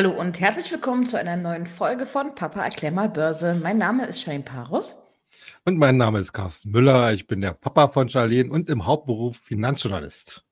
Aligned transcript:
Hallo 0.00 0.18
und 0.18 0.40
herzlich 0.40 0.72
willkommen 0.72 1.04
zu 1.04 1.18
einer 1.18 1.36
neuen 1.36 1.66
Folge 1.66 2.06
von 2.06 2.34
Papa 2.34 2.64
erklär 2.64 2.90
mal 2.90 3.10
Börse. 3.10 3.60
Mein 3.62 3.76
Name 3.76 4.06
ist 4.06 4.22
Shane 4.22 4.42
Parus. 4.42 4.96
Und 5.66 5.76
mein 5.76 5.98
Name 5.98 6.20
ist 6.20 6.32
Carsten 6.32 6.70
Müller. 6.70 7.12
Ich 7.12 7.26
bin 7.26 7.42
der 7.42 7.52
Papa 7.52 7.88
von 7.88 8.08
Charlene 8.08 8.50
und 8.50 8.70
im 8.70 8.86
Hauptberuf 8.86 9.36
Finanzjournalist. 9.36 10.46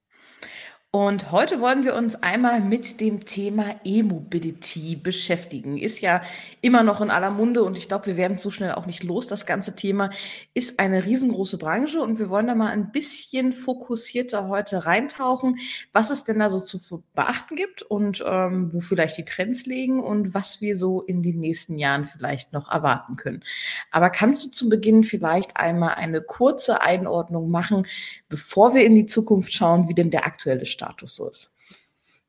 Und 0.90 1.32
heute 1.32 1.60
wollen 1.60 1.84
wir 1.84 1.94
uns 1.94 2.14
einmal 2.22 2.62
mit 2.62 2.98
dem 3.02 3.26
Thema 3.26 3.74
E-Mobility 3.84 4.96
beschäftigen. 4.96 5.76
Ist 5.76 6.00
ja 6.00 6.22
immer 6.62 6.82
noch 6.82 7.02
in 7.02 7.10
aller 7.10 7.28
Munde 7.28 7.62
und 7.62 7.76
ich 7.76 7.88
glaube, 7.88 8.06
wir 8.06 8.16
werden 8.16 8.38
so 8.38 8.50
schnell 8.50 8.72
auch 8.72 8.86
nicht 8.86 9.02
los. 9.02 9.26
Das 9.26 9.44
ganze 9.44 9.76
Thema 9.76 10.08
ist 10.54 10.80
eine 10.80 11.04
riesengroße 11.04 11.58
Branche 11.58 12.00
und 12.00 12.18
wir 12.18 12.30
wollen 12.30 12.46
da 12.46 12.54
mal 12.54 12.70
ein 12.70 12.90
bisschen 12.90 13.52
fokussierter 13.52 14.48
heute 14.48 14.86
reintauchen, 14.86 15.58
was 15.92 16.08
es 16.08 16.24
denn 16.24 16.38
da 16.38 16.48
so 16.48 16.58
zu 16.58 17.04
beachten 17.14 17.54
gibt 17.54 17.82
und 17.82 18.24
ähm, 18.26 18.72
wo 18.72 18.80
vielleicht 18.80 19.18
die 19.18 19.26
Trends 19.26 19.66
liegen 19.66 20.02
und 20.02 20.32
was 20.32 20.62
wir 20.62 20.78
so 20.78 21.02
in 21.02 21.22
den 21.22 21.38
nächsten 21.38 21.78
Jahren 21.78 22.06
vielleicht 22.06 22.54
noch 22.54 22.72
erwarten 22.72 23.16
können. 23.16 23.44
Aber 23.90 24.08
kannst 24.08 24.42
du 24.42 24.48
zu 24.48 24.70
Beginn 24.70 25.04
vielleicht 25.04 25.54
einmal 25.58 25.96
eine 25.96 26.22
kurze 26.22 26.80
Einordnung 26.80 27.50
machen, 27.50 27.86
bevor 28.30 28.72
wir 28.72 28.86
in 28.86 28.94
die 28.94 29.04
Zukunft 29.04 29.52
schauen, 29.52 29.90
wie 29.90 29.94
denn 29.94 30.10
der 30.10 30.24
aktuelle 30.24 30.64
Status 30.78 31.16
so 31.16 31.28
ist. 31.28 31.50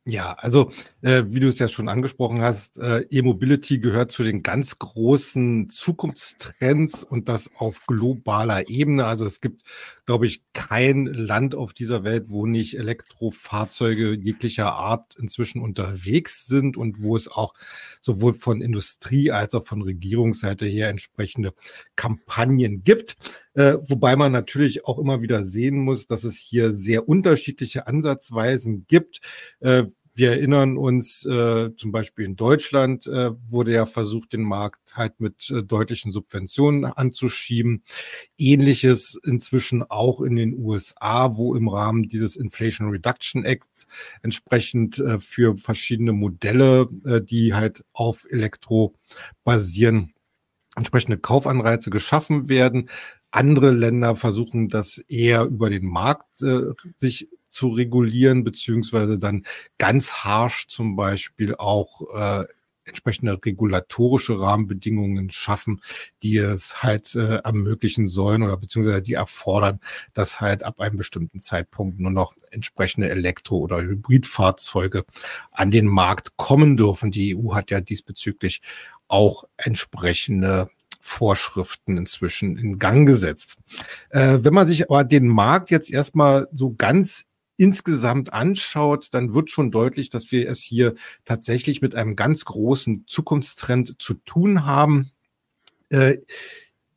Ja, 0.05 0.33
also 0.33 0.71
äh, 1.01 1.25
wie 1.27 1.39
du 1.39 1.49
es 1.49 1.59
ja 1.59 1.67
schon 1.67 1.87
angesprochen 1.87 2.41
hast, 2.41 2.79
äh, 2.79 3.01
E-Mobility 3.11 3.79
gehört 3.79 4.11
zu 4.11 4.23
den 4.23 4.41
ganz 4.41 4.79
großen 4.79 5.69
Zukunftstrends 5.69 7.03
und 7.03 7.29
das 7.29 7.51
auf 7.57 7.85
globaler 7.85 8.69
Ebene. 8.69 9.05
Also 9.05 9.25
es 9.25 9.39
gibt, 9.39 9.61
glaube 10.07 10.25
ich, 10.25 10.41
kein 10.53 11.05
Land 11.05 11.53
auf 11.53 11.73
dieser 11.73 12.03
Welt, 12.03 12.25
wo 12.29 12.47
nicht 12.47 12.75
Elektrofahrzeuge 12.75 14.13
jeglicher 14.15 14.73
Art 14.73 15.15
inzwischen 15.19 15.61
unterwegs 15.61 16.47
sind 16.47 16.75
und 16.75 17.03
wo 17.03 17.15
es 17.15 17.27
auch 17.29 17.53
sowohl 18.01 18.33
von 18.33 18.61
Industrie 18.61 19.31
als 19.31 19.53
auch 19.53 19.67
von 19.67 19.83
Regierungsseite 19.83 20.65
her 20.65 20.89
entsprechende 20.89 21.53
Kampagnen 21.95 22.83
gibt. 22.83 23.15
Äh, 23.53 23.75
wobei 23.87 24.15
man 24.15 24.31
natürlich 24.31 24.85
auch 24.85 24.99
immer 24.99 25.21
wieder 25.21 25.43
sehen 25.43 25.79
muss, 25.79 26.07
dass 26.07 26.23
es 26.23 26.37
hier 26.37 26.71
sehr 26.71 27.07
unterschiedliche 27.09 27.87
Ansatzweisen 27.87 28.85
gibt. 28.87 29.21
Äh, 29.59 29.85
wir 30.19 30.31
erinnern 30.31 30.77
uns 30.77 31.25
äh, 31.25 31.73
zum 31.77 31.93
Beispiel 31.93 32.25
in 32.25 32.35
Deutschland 32.35 33.07
äh, 33.07 33.31
wurde 33.49 33.71
ja 33.71 33.85
versucht, 33.85 34.33
den 34.33 34.41
Markt 34.41 34.97
halt 34.97 35.21
mit 35.21 35.49
äh, 35.49 35.63
deutlichen 35.63 36.11
Subventionen 36.11 36.83
anzuschieben. 36.83 37.83
Ähnliches 38.37 39.17
inzwischen 39.23 39.81
auch 39.81 40.19
in 40.19 40.35
den 40.35 40.55
USA, 40.59 41.37
wo 41.37 41.55
im 41.55 41.69
Rahmen 41.69 42.09
dieses 42.09 42.35
Inflation 42.35 42.89
Reduction 42.89 43.45
Act 43.45 43.69
entsprechend 44.21 44.99
äh, 44.99 45.19
für 45.19 45.55
verschiedene 45.55 46.11
Modelle, 46.11 46.89
äh, 47.05 47.21
die 47.21 47.53
halt 47.53 47.85
auf 47.93 48.25
Elektro 48.29 48.95
basieren, 49.45 50.13
entsprechende 50.75 51.17
Kaufanreize 51.17 51.91
geschaffen 51.91 52.49
werden. 52.49 52.89
Andere 53.31 53.71
Länder 53.71 54.15
versuchen 54.15 54.67
das 54.69 54.97
eher 55.07 55.43
über 55.43 55.69
den 55.69 55.85
Markt 55.85 56.41
äh, 56.41 56.73
sich 56.95 57.29
zu 57.47 57.69
regulieren, 57.69 58.43
beziehungsweise 58.43 59.19
dann 59.19 59.45
ganz 59.77 60.13
harsch 60.13 60.67
zum 60.67 60.95
Beispiel 60.95 61.55
auch 61.55 62.01
äh, 62.15 62.45
entsprechende 62.89 63.39
regulatorische 63.43 64.39
Rahmenbedingungen 64.39 65.29
schaffen, 65.29 65.81
die 66.23 66.37
es 66.37 66.83
halt 66.83 67.15
äh, 67.15 67.37
ermöglichen 67.37 68.07
sollen 68.07 68.43
oder 68.43 68.57
beziehungsweise 68.57 69.01
die 69.01 69.13
erfordern, 69.13 69.79
dass 70.13 70.41
halt 70.41 70.63
ab 70.63 70.79
einem 70.79 70.97
bestimmten 70.97 71.39
Zeitpunkt 71.39 71.99
nur 71.99 72.11
noch 72.11 72.33
entsprechende 72.51 73.09
Elektro- 73.09 73.59
oder 73.59 73.81
Hybridfahrzeuge 73.81 75.05
an 75.51 75.71
den 75.71 75.85
Markt 75.85 76.35
kommen 76.35 76.75
dürfen. 76.77 77.11
Die 77.11 77.35
EU 77.35 77.53
hat 77.53 77.71
ja 77.71 77.79
diesbezüglich 77.79 78.61
auch 79.07 79.45
entsprechende 79.57 80.69
Vorschriften 80.99 81.97
inzwischen 81.97 82.57
in 82.57 82.79
Gang 82.79 83.07
gesetzt. 83.07 83.57
Äh, 84.09 84.39
wenn 84.41 84.53
man 84.53 84.67
sich 84.67 84.89
aber 84.89 85.03
den 85.03 85.27
Markt 85.27 85.71
jetzt 85.71 85.91
erstmal 85.91 86.47
so 86.51 86.73
ganz 86.75 87.25
insgesamt 87.59 88.31
anschaut, 88.31 89.09
dann 89.11 89.33
wird 89.33 89.51
schon 89.51 89.69
deutlich, 89.69 90.09
dass 90.09 90.31
wir 90.31 90.49
es 90.49 90.61
hier 90.61 90.95
tatsächlich 91.25 91.81
mit 91.81 91.93
einem 91.93 92.15
ganz 92.15 92.45
großen 92.45 93.03
Zukunftstrend 93.05 94.01
zu 94.01 94.13
tun 94.13 94.65
haben. 94.65 95.11
Äh, 95.89 96.19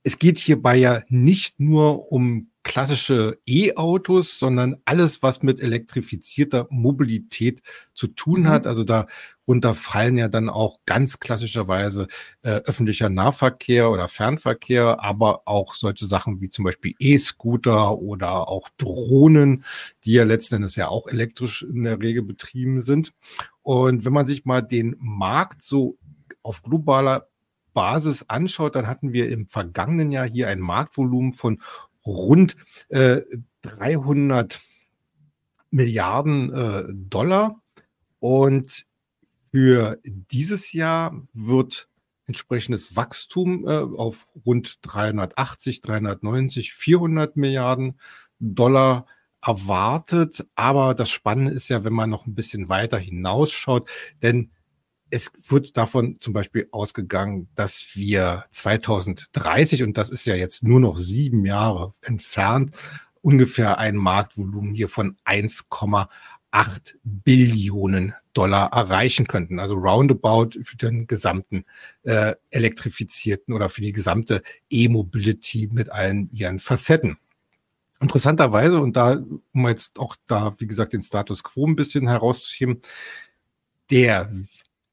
es 0.05 0.19
geht 0.19 0.39
hierbei 0.39 0.77
ja 0.77 1.03
nicht 1.09 1.59
nur 1.59 2.13
um 2.13 2.52
klassische 2.65 3.39
E-Autos, 3.47 4.39
sondern 4.39 4.77
alles, 4.85 5.23
was 5.23 5.43
mit 5.43 5.61
elektrifizierter 5.61 6.67
Mobilität 6.71 7.61
zu 7.93 8.07
tun 8.07 8.43
mhm. 8.43 8.49
hat. 8.49 8.67
Also 8.67 8.85
darunter 8.85 9.75
fallen 9.75 10.17
ja 10.17 10.29
dann 10.29 10.49
auch 10.49 10.79
ganz 10.87 11.19
klassischerweise 11.19 12.07
äh, 12.43 12.51
öffentlicher 12.51 13.09
Nahverkehr 13.09 13.91
oder 13.91 14.09
Fernverkehr, 14.09 15.03
aber 15.03 15.43
auch 15.47 15.75
solche 15.75 16.07
Sachen 16.07 16.41
wie 16.41 16.51
zum 16.51 16.65
Beispiel 16.65 16.95
E-Scooter 16.99 17.99
oder 17.99 18.49
auch 18.49 18.69
Drohnen, 18.79 19.65
die 20.05 20.13
ja 20.13 20.25
letzten 20.25 20.57
Endes 20.57 20.77
ja 20.77 20.89
auch 20.89 21.09
elektrisch 21.09 21.63
in 21.63 21.83
der 21.83 22.01
Regel 22.01 22.23
betrieben 22.23 22.81
sind. 22.81 23.13
Und 23.63 24.05
wenn 24.05 24.13
man 24.13 24.27
sich 24.27 24.45
mal 24.45 24.63
den 24.63 24.97
Markt 24.99 25.63
so 25.63 25.99
auf 26.43 26.63
globaler 26.63 27.29
Basis 27.75 28.27
anschaut, 28.29 28.77
dann 28.77 28.87
hatten 28.87 29.13
wir 29.13 29.31
im 29.31 29.47
vergangenen 29.47 30.13
Jahr 30.13 30.29
hier 30.29 30.49
ein 30.49 30.61
Marktvolumen 30.61 31.33
von 31.33 31.61
rund 32.07 32.57
äh, 32.89 33.23
300 33.63 34.61
Milliarden 35.71 36.53
äh, 36.53 36.85
Dollar. 36.91 37.61
Und 38.19 38.87
für 39.51 39.99
dieses 40.05 40.73
Jahr 40.73 41.23
wird 41.33 41.89
entsprechendes 42.27 42.97
Wachstum 42.97 43.67
äh, 43.67 43.71
auf 43.71 44.29
rund 44.47 44.79
380, 44.83 45.81
390, 45.81 46.73
400 46.73 47.37
Milliarden 47.37 47.99
Dollar 48.39 49.07
erwartet. 49.45 50.47
Aber 50.55 50.95
das 50.95 51.11
Spannende 51.11 51.53
ist 51.53 51.69
ja, 51.69 51.85
wenn 51.85 51.93
man 51.93 52.11
noch 52.11 52.27
ein 52.27 52.35
bisschen 52.35 52.69
weiter 52.69 52.99
hinausschaut, 52.99 53.89
denn 54.23 54.51
es 55.13 55.31
wird 55.47 55.77
davon 55.77 56.17
zum 56.21 56.33
Beispiel 56.33 56.69
ausgegangen, 56.71 57.47
dass 57.55 57.95
wir 57.95 58.47
2030, 58.51 59.83
und 59.83 59.99
das 59.99 60.09
ist 60.09 60.27
ja 60.27 60.35
jetzt 60.35 60.63
nur 60.63 60.81
noch 60.81 60.97
sieben 60.97 61.45
Jahre 61.45 61.93
entfernt, 62.01 62.75
ungefähr 63.21 63.77
ein 63.77 63.95
Marktvolumen 63.95 64.75
hier 64.75 64.89
von 64.89 65.19
1,8 65.27 66.95
Billionen 67.05 68.15
Dollar 68.33 68.73
erreichen 68.73 69.27
könnten. 69.27 69.61
Also 69.61 69.75
roundabout 69.75 70.53
für 70.63 70.79
den 70.79 71.07
gesamten 71.07 71.67
äh, 72.05 72.35
elektrifizierten 72.49 73.53
oder 73.53 73.69
für 73.69 73.83
die 73.83 73.93
gesamte 73.93 74.43
E-Mobility 74.71 75.69
mit 75.71 75.93
allen 75.93 76.31
ihren 76.31 76.59
Facetten. 76.59 77.19
Interessanterweise, 78.01 78.81
und 78.81 78.97
da, 78.97 79.23
um 79.53 79.69
jetzt 79.69 79.99
auch 79.99 80.17
da, 80.27 80.55
wie 80.57 80.67
gesagt, 80.67 80.95
den 80.95 81.03
Status 81.03 81.45
quo 81.45 81.67
ein 81.67 81.77
bisschen 81.77 82.09
herauszuheben, 82.09 82.81
der 83.91 84.33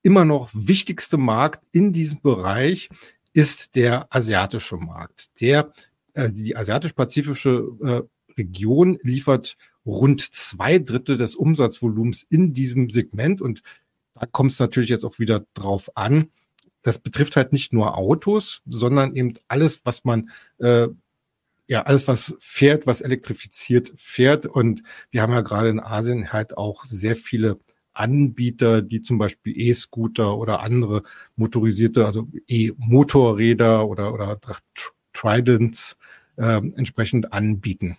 immer 0.02 0.26
noch 0.26 0.50
wichtigste 0.54 1.18
Markt 1.18 1.64
in 1.72 1.94
diesem 1.94 2.22
Bereich 2.22 2.90
ist 3.34 3.76
der 3.76 4.14
asiatische 4.14 4.78
Markt. 4.78 5.40
Der, 5.42 5.72
äh, 6.14 6.32
die 6.32 6.56
asiatisch-pazifische 6.56 7.70
äh, 7.84 8.02
Region 8.38 8.98
liefert 9.02 9.58
rund 9.86 10.22
zwei 10.22 10.80
Drittel 10.80 11.18
des 11.18 11.36
Umsatzvolumens 11.36 12.26
in 12.30 12.54
diesem 12.54 12.90
Segment 12.90 13.42
und 13.42 13.62
da 14.14 14.26
kommt 14.26 14.52
es 14.52 14.59
natürlich 14.59 14.90
jetzt 14.90 15.06
auch 15.06 15.20
wieder 15.20 15.46
drauf 15.54 15.90
an. 15.96 16.30
Das 16.82 17.00
betrifft 17.00 17.36
halt 17.36 17.54
nicht 17.54 17.74
nur 17.74 17.98
Autos, 17.98 18.62
sondern 18.66 19.16
eben 19.16 19.34
alles, 19.47 19.82
was 19.85 20.03
man 20.03 20.29
äh, 20.58 20.88
ja, 21.68 21.84
alles, 21.84 22.08
was 22.08 22.35
fährt, 22.40 22.88
was 22.88 23.00
elektrifiziert 23.00 23.94
fährt. 23.96 24.47
Und 24.47 24.82
wir 25.12 25.22
haben 25.22 25.34
ja 25.34 25.41
gerade 25.41 25.70
in 25.70 25.79
Asien 25.79 26.34
halt 26.34 26.58
auch 26.58 26.84
sehr 26.84 27.16
viele 27.16 27.59
Anbieter, 27.94 28.82
die 28.82 29.02
zum 29.02 29.18
Beispiel 29.18 29.53
E-Scooter 29.59 30.38
oder 30.38 30.62
andere 30.62 31.03
motorisierte, 31.36 32.06
also 32.06 32.28
E-Motorräder 32.47 33.88
oder, 33.88 34.14
oder 34.14 34.40
Tridents 35.14 35.97
äh, 36.38 36.58
entsprechend 36.58 37.34
anbieten. 37.34 37.97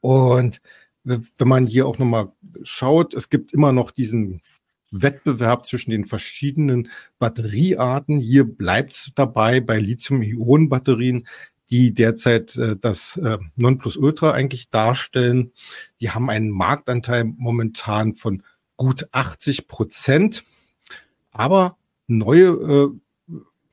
Und 0.00 0.60
wenn 1.04 1.48
man 1.48 1.66
hier 1.66 1.86
auch 1.86 1.98
nochmal 1.98 2.32
schaut, 2.62 3.14
es 3.14 3.30
gibt 3.30 3.52
immer 3.52 3.72
noch 3.72 3.92
diesen 3.92 4.42
Wettbewerb 4.90 5.66
zwischen 5.66 5.90
den 5.90 6.04
verschiedenen 6.04 6.88
Batteriearten. 7.18 8.18
Hier 8.18 8.44
bleibt 8.44 8.92
es 8.92 9.12
dabei 9.14 9.60
bei 9.60 9.78
Lithium-Ionen-Batterien, 9.78 11.26
die 11.70 11.92
derzeit 11.92 12.56
äh, 12.56 12.76
das 12.76 13.16
äh, 13.16 13.38
Nonplusultra 13.56 14.32
eigentlich 14.32 14.70
darstellen. 14.70 15.52
Die 16.00 16.10
haben 16.10 16.30
einen 16.30 16.50
Marktanteil 16.50 17.24
momentan 17.24 18.14
von 18.14 18.42
gut 18.76 19.08
80 19.12 19.68
Prozent. 19.68 20.44
Aber 21.32 21.76
neue 22.06 22.46
äh, 22.46 22.88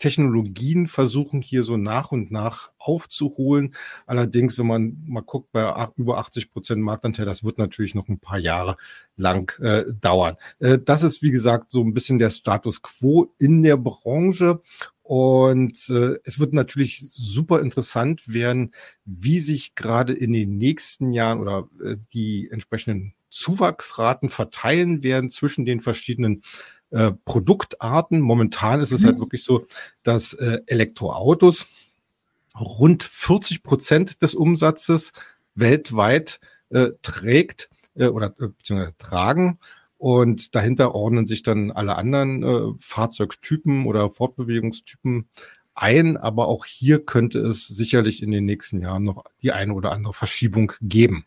Technologien 0.04 0.88
versuchen 0.88 1.42
hier 1.42 1.64
so 1.64 1.78
nach 1.78 2.12
und 2.12 2.30
nach 2.30 2.74
aufzuholen. 2.78 3.74
Allerdings, 4.06 4.60
wenn 4.60 4.68
man 4.68 4.98
mal 5.06 5.22
guckt, 5.22 5.54
bei 5.54 5.74
über 5.96 6.18
80 6.18 6.52
Prozent 6.52 6.82
Marktanteil, 6.82 7.26
das 7.26 7.46
wird 7.46 7.58
natürlich 7.58 7.96
noch 7.96 8.10
ein 8.10 8.20
paar 8.20 8.38
Jahre 8.38 8.76
lang 9.16 9.58
äh, 9.62 9.86
dauern. 10.02 10.36
Äh, 10.60 10.80
das 10.80 11.04
ist, 11.04 11.22
wie 11.22 11.32
gesagt, 11.32 11.72
so 11.72 11.82
ein 11.82 11.94
bisschen 11.94 12.20
der 12.20 12.32
Status 12.32 12.82
quo 12.82 13.34
in 13.38 13.64
der 13.64 13.78
Branche. 13.78 14.62
Und 15.04 15.90
äh, 15.90 16.18
es 16.26 16.38
wird 16.38 16.54
natürlich 16.54 17.00
super 17.00 17.62
interessant 17.62 18.34
werden, 18.34 18.74
wie 19.06 19.40
sich 19.40 19.74
gerade 19.74 20.12
in 20.12 20.34
den 20.34 20.58
nächsten 20.58 21.14
Jahren 21.14 21.40
oder 21.40 21.70
äh, 21.82 21.96
die 22.14 22.50
entsprechenden 22.52 23.14
Zuwachsraten 23.34 24.30
verteilen 24.30 25.04
werden 25.04 25.30
zwischen 25.30 25.66
den 25.66 25.82
verschiedenen 25.82 26.44
äh, 26.92 27.12
Produktarten. 27.26 28.22
Momentan 28.22 28.80
ist 28.80 28.92
es 28.92 29.02
mhm. 29.02 29.08
halt 29.08 29.20
wirklich 29.20 29.44
so, 29.44 29.66
dass 30.04 30.34
äh, 30.34 30.60
Elektroautos 30.68 31.66
rund 32.60 33.04
40 33.04 33.64
Prozent 33.64 34.22
des 34.22 34.36
Umsatzes 34.36 35.12
weltweit 35.56 36.40
äh, 36.70 36.90
trägt 37.02 37.70
äh, 37.96 38.06
oder 38.08 38.28
äh, 38.40 38.50
beziehungsweise 38.50 38.98
tragen. 38.98 39.60
Und 39.98 40.54
dahinter 40.54 40.94
ordnen 40.94 41.26
sich 41.26 41.44
dann 41.44 41.72
alle 41.72 41.96
anderen 41.96 42.44
äh, 42.44 42.74
Fahrzeugtypen 42.78 43.86
oder 43.86 44.10
Fortbewegungstypen 44.10 45.30
ein. 45.74 46.18
Aber 46.18 46.48
auch 46.48 46.66
hier 46.66 47.04
könnte 47.04 47.40
es 47.40 47.68
sicherlich 47.68 48.22
in 48.22 48.30
den 48.30 48.46
nächsten 48.46 48.82
Jahren 48.82 49.04
noch 49.04 49.24
die 49.42 49.52
eine 49.52 49.74
oder 49.74 49.92
andere 49.92 50.14
Verschiebung 50.14 50.74
geben. 50.82 51.26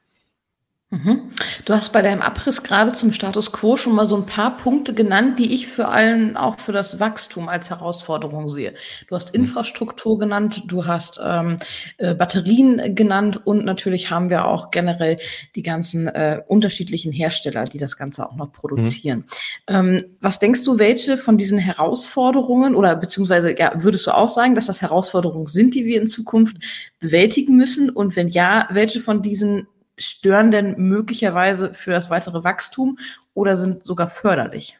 Mhm. 0.91 1.33
Du 1.65 1.75
hast 1.75 1.93
bei 1.93 2.01
deinem 2.01 2.23
Abriss 2.23 2.63
gerade 2.63 2.93
zum 2.93 3.11
Status 3.11 3.51
quo 3.51 3.77
schon 3.77 3.93
mal 3.93 4.07
so 4.07 4.15
ein 4.17 4.25
paar 4.25 4.57
Punkte 4.57 4.95
genannt, 4.95 5.41
die 5.41 5.53
ich 5.53 5.67
für 5.67 5.89
allen 5.89 6.37
auch 6.37 6.61
für 6.61 6.71
das 6.71 7.01
Wachstum 7.01 7.49
als 7.49 7.71
Herausforderung 7.71 8.49
sehe. 8.49 8.73
Du 9.09 9.17
hast 9.17 9.35
mhm. 9.35 9.41
Infrastruktur 9.41 10.17
genannt, 10.17 10.63
du 10.69 10.87
hast 10.87 11.21
ähm, 11.21 11.57
äh, 11.99 12.15
Batterien 12.15 12.95
genannt 12.95 13.45
und 13.45 13.65
natürlich 13.65 14.11
haben 14.13 14.31
wir 14.31 14.45
auch 14.45 14.71
generell 14.71 15.19
die 15.57 15.63
ganzen 15.63 16.07
äh, 16.07 16.43
unterschiedlichen 16.47 17.11
Hersteller, 17.11 17.65
die 17.65 17.79
das 17.79 17.97
Ganze 17.97 18.25
auch 18.25 18.37
noch 18.37 18.53
produzieren. 18.53 19.25
Mhm. 19.69 19.75
Ähm, 19.75 20.05
was 20.21 20.39
denkst 20.39 20.63
du, 20.63 20.79
welche 20.79 21.19
von 21.19 21.37
diesen 21.37 21.59
Herausforderungen 21.59 22.77
oder 22.77 22.95
beziehungsweise 22.95 23.59
ja, 23.59 23.73
würdest 23.75 24.07
du 24.07 24.13
auch 24.13 24.29
sagen, 24.29 24.55
dass 24.55 24.67
das 24.67 24.83
Herausforderungen 24.83 25.49
sind, 25.49 25.75
die 25.75 25.85
wir 25.85 26.01
in 26.01 26.07
Zukunft 26.07 26.59
bewältigen 27.01 27.57
müssen? 27.57 27.91
Und 27.91 28.15
wenn 28.15 28.29
ja, 28.29 28.69
welche 28.71 29.01
von 29.01 29.21
diesen 29.21 29.67
stören 29.99 30.51
denn 30.51 30.75
möglicherweise 30.79 31.75
für 31.75 31.91
das 31.91 32.11
weitere 32.11 32.45
Wachstum 32.45 32.99
oder 33.35 33.57
sind 33.57 33.85
sogar 33.85 34.09
förderlich? 34.09 34.79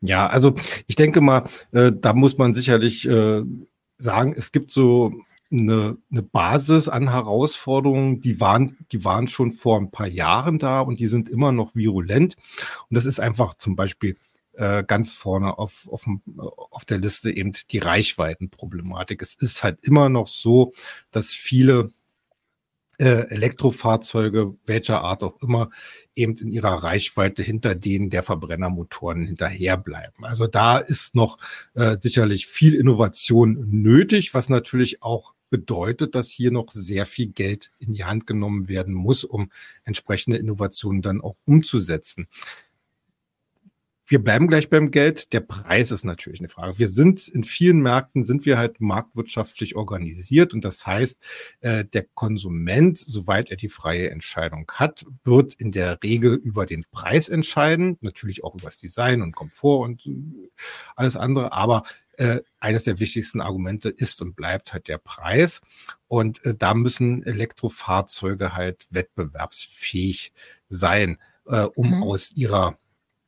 Ja, 0.00 0.28
also 0.28 0.54
ich 0.86 0.94
denke 0.94 1.20
mal, 1.20 1.48
äh, 1.72 1.92
da 1.92 2.12
muss 2.12 2.38
man 2.38 2.54
sicherlich 2.54 3.06
äh, 3.08 3.42
sagen, 3.98 4.34
es 4.36 4.52
gibt 4.52 4.70
so 4.70 5.12
eine, 5.50 5.96
eine 6.10 6.22
Basis 6.22 6.88
an 6.88 7.10
Herausforderungen, 7.10 8.20
die 8.20 8.40
waren, 8.40 8.76
die 8.92 9.04
waren 9.04 9.28
schon 9.28 9.52
vor 9.52 9.78
ein 9.78 9.90
paar 9.90 10.06
Jahren 10.06 10.58
da 10.58 10.80
und 10.80 11.00
die 11.00 11.06
sind 11.06 11.28
immer 11.28 11.52
noch 11.52 11.74
virulent. 11.74 12.36
Und 12.88 12.96
das 12.96 13.06
ist 13.06 13.18
einfach 13.18 13.54
zum 13.54 13.74
Beispiel 13.74 14.16
äh, 14.52 14.84
ganz 14.84 15.12
vorne 15.12 15.58
auf, 15.58 15.88
auf, 15.90 16.06
auf 16.70 16.84
der 16.84 16.98
Liste 16.98 17.30
eben 17.30 17.52
die 17.70 17.78
Reichweitenproblematik. 17.78 19.22
Es 19.22 19.34
ist 19.34 19.62
halt 19.64 19.78
immer 19.82 20.08
noch 20.08 20.26
so, 20.26 20.72
dass 21.10 21.32
viele 21.32 21.90
Elektrofahrzeuge, 23.04 24.54
welcher 24.66 25.02
Art 25.02 25.22
auch 25.22 25.40
immer, 25.40 25.70
eben 26.16 26.36
in 26.36 26.50
ihrer 26.50 26.82
Reichweite 26.82 27.42
hinter 27.42 27.74
denen 27.74 28.10
der 28.10 28.22
Verbrennermotoren 28.22 29.24
hinterherbleiben. 29.24 30.24
Also 30.24 30.46
da 30.46 30.78
ist 30.78 31.14
noch 31.14 31.38
äh, 31.74 31.96
sicherlich 31.98 32.46
viel 32.46 32.74
Innovation 32.74 33.68
nötig, 33.70 34.34
was 34.34 34.48
natürlich 34.48 35.02
auch 35.02 35.34
bedeutet, 35.50 36.14
dass 36.14 36.28
hier 36.28 36.50
noch 36.50 36.70
sehr 36.70 37.06
viel 37.06 37.28
Geld 37.28 37.70
in 37.78 37.92
die 37.92 38.04
Hand 38.04 38.26
genommen 38.26 38.68
werden 38.68 38.92
muss, 38.94 39.24
um 39.24 39.50
entsprechende 39.84 40.36
Innovationen 40.36 41.00
dann 41.00 41.20
auch 41.20 41.36
umzusetzen 41.46 42.26
wir 44.08 44.22
bleiben 44.22 44.48
gleich 44.48 44.70
beim 44.70 44.90
Geld. 44.90 45.32
Der 45.32 45.40
Preis 45.40 45.90
ist 45.90 46.04
natürlich 46.04 46.40
eine 46.40 46.48
Frage. 46.48 46.78
Wir 46.78 46.88
sind 46.88 47.28
in 47.28 47.44
vielen 47.44 47.80
Märkten 47.80 48.24
sind 48.24 48.46
wir 48.46 48.56
halt 48.56 48.80
marktwirtschaftlich 48.80 49.76
organisiert 49.76 50.54
und 50.54 50.64
das 50.64 50.86
heißt, 50.86 51.22
äh, 51.60 51.84
der 51.84 52.06
Konsument, 52.14 52.98
soweit 52.98 53.50
er 53.50 53.56
die 53.56 53.68
freie 53.68 54.10
Entscheidung 54.10 54.70
hat, 54.74 55.04
wird 55.24 55.54
in 55.54 55.72
der 55.72 56.02
Regel 56.02 56.34
über 56.34 56.64
den 56.64 56.84
Preis 56.90 57.28
entscheiden, 57.28 57.98
natürlich 58.00 58.44
auch 58.44 58.54
über 58.54 58.64
das 58.64 58.78
Design 58.78 59.20
und 59.20 59.32
Komfort 59.32 59.84
und 59.84 60.06
äh, 60.06 60.48
alles 60.96 61.16
andere, 61.16 61.52
aber 61.52 61.82
äh, 62.16 62.40
eines 62.58 62.84
der 62.84 62.98
wichtigsten 62.98 63.40
Argumente 63.40 63.90
ist 63.90 64.22
und 64.22 64.34
bleibt 64.34 64.72
halt 64.72 64.88
der 64.88 64.98
Preis. 64.98 65.60
Und 66.08 66.44
äh, 66.44 66.54
da 66.54 66.74
müssen 66.74 67.22
Elektrofahrzeuge 67.24 68.54
halt 68.54 68.86
wettbewerbsfähig 68.90 70.32
sein, 70.68 71.18
äh, 71.46 71.62
um 71.62 71.96
mhm. 71.96 72.02
aus 72.02 72.32
ihrer, 72.32 72.78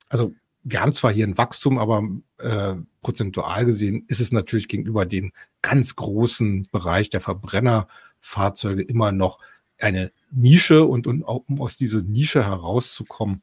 also 0.09 0.35
wir 0.63 0.81
haben 0.81 0.93
zwar 0.93 1.13
hier 1.13 1.27
ein 1.27 1.39
Wachstum, 1.39 1.79
aber 1.79 2.07
äh, 2.39 2.75
prozentual 3.01 3.65
gesehen 3.65 4.05
ist 4.09 4.21
es 4.21 4.33
natürlich 4.33 4.69
gegenüber 4.69 5.07
dem 5.07 5.33
ganz 5.63 5.97
großen 5.97 6.69
Bereich 6.71 7.11
der 7.11 7.21
Verbrennerfahrzeuge 7.21 8.83
immer 8.83 9.13
noch 9.13 9.39
eine 9.79 10.13
Nische 10.31 10.85
und, 10.85 11.07
und 11.07 11.23
um 11.23 11.61
aus 11.61 11.77
dieser 11.77 12.03
Nische 12.03 12.45
herauszukommen, 12.45 13.43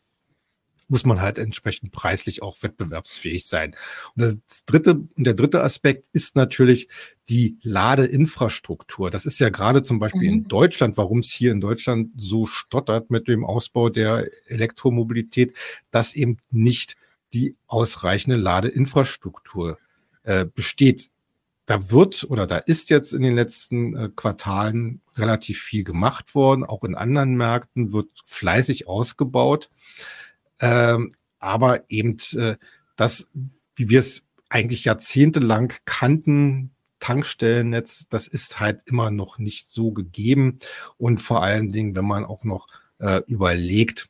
muss 0.89 1.05
man 1.05 1.19
halt 1.19 1.37
entsprechend 1.37 1.91
preislich 1.91 2.41
auch 2.41 2.63
wettbewerbsfähig 2.63 3.45
sein. 3.45 3.75
Und 4.15 4.21
das 4.21 4.65
dritte, 4.65 4.91
und 4.93 5.23
der 5.25 5.33
dritte 5.33 5.61
Aspekt 5.61 6.07
ist 6.13 6.35
natürlich 6.35 6.87
die 7.29 7.57
Ladeinfrastruktur. 7.61 9.09
Das 9.09 9.25
ist 9.25 9.39
ja 9.39 9.49
gerade 9.49 9.81
zum 9.81 9.99
Beispiel 9.99 10.29
mhm. 10.29 10.37
in 10.37 10.47
Deutschland, 10.47 10.95
warum 10.95 11.19
es 11.19 11.31
hier 11.31 11.51
in 11.51 11.59
Deutschland 11.59 12.11
so 12.15 12.45
stottert 12.45 13.09
mit 13.09 13.27
dem 13.27 13.43
Ausbau 13.43 13.89
der 13.89 14.29
Elektromobilität, 14.45 15.53
dass 15.91 16.15
eben 16.15 16.37
nicht 16.51 16.95
die 17.37 17.55
ausreichende 17.67 18.35
Ladeinfrastruktur 18.35 19.77
äh, 20.23 20.45
besteht. 20.45 21.09
Da 21.67 21.91
wird 21.91 22.25
oder 22.29 22.47
da 22.47 22.57
ist 22.57 22.89
jetzt 22.89 23.13
in 23.13 23.21
den 23.21 23.35
letzten 23.35 23.95
äh, 23.95 24.09
Quartalen 24.15 25.01
relativ 25.15 25.61
viel 25.61 25.83
gemacht 25.83 26.33
worden. 26.33 26.63
Auch 26.63 26.83
in 26.83 26.95
anderen 26.95 27.35
Märkten 27.35 27.93
wird 27.93 28.09
fleißig 28.25 28.87
ausgebaut. 28.87 29.69
Ähm, 30.59 31.13
aber 31.39 31.89
eben 31.89 32.17
äh, 32.33 32.55
das, 32.95 33.27
wie 33.75 33.89
wir 33.89 33.99
es 33.99 34.23
eigentlich 34.49 34.85
jahrzehntelang 34.85 35.73
kannten, 35.85 36.71
Tankstellennetz, 36.99 38.07
das 38.09 38.27
ist 38.27 38.59
halt 38.59 38.81
immer 38.85 39.11
noch 39.11 39.37
nicht 39.37 39.69
so 39.69 39.91
gegeben. 39.91 40.57
Und 40.97 41.19
vor 41.19 41.43
allen 41.43 41.71
Dingen, 41.71 41.95
wenn 41.95 42.05
man 42.05 42.25
auch 42.25 42.43
noch 42.43 42.67
äh, 42.97 43.21
überlegt, 43.27 44.09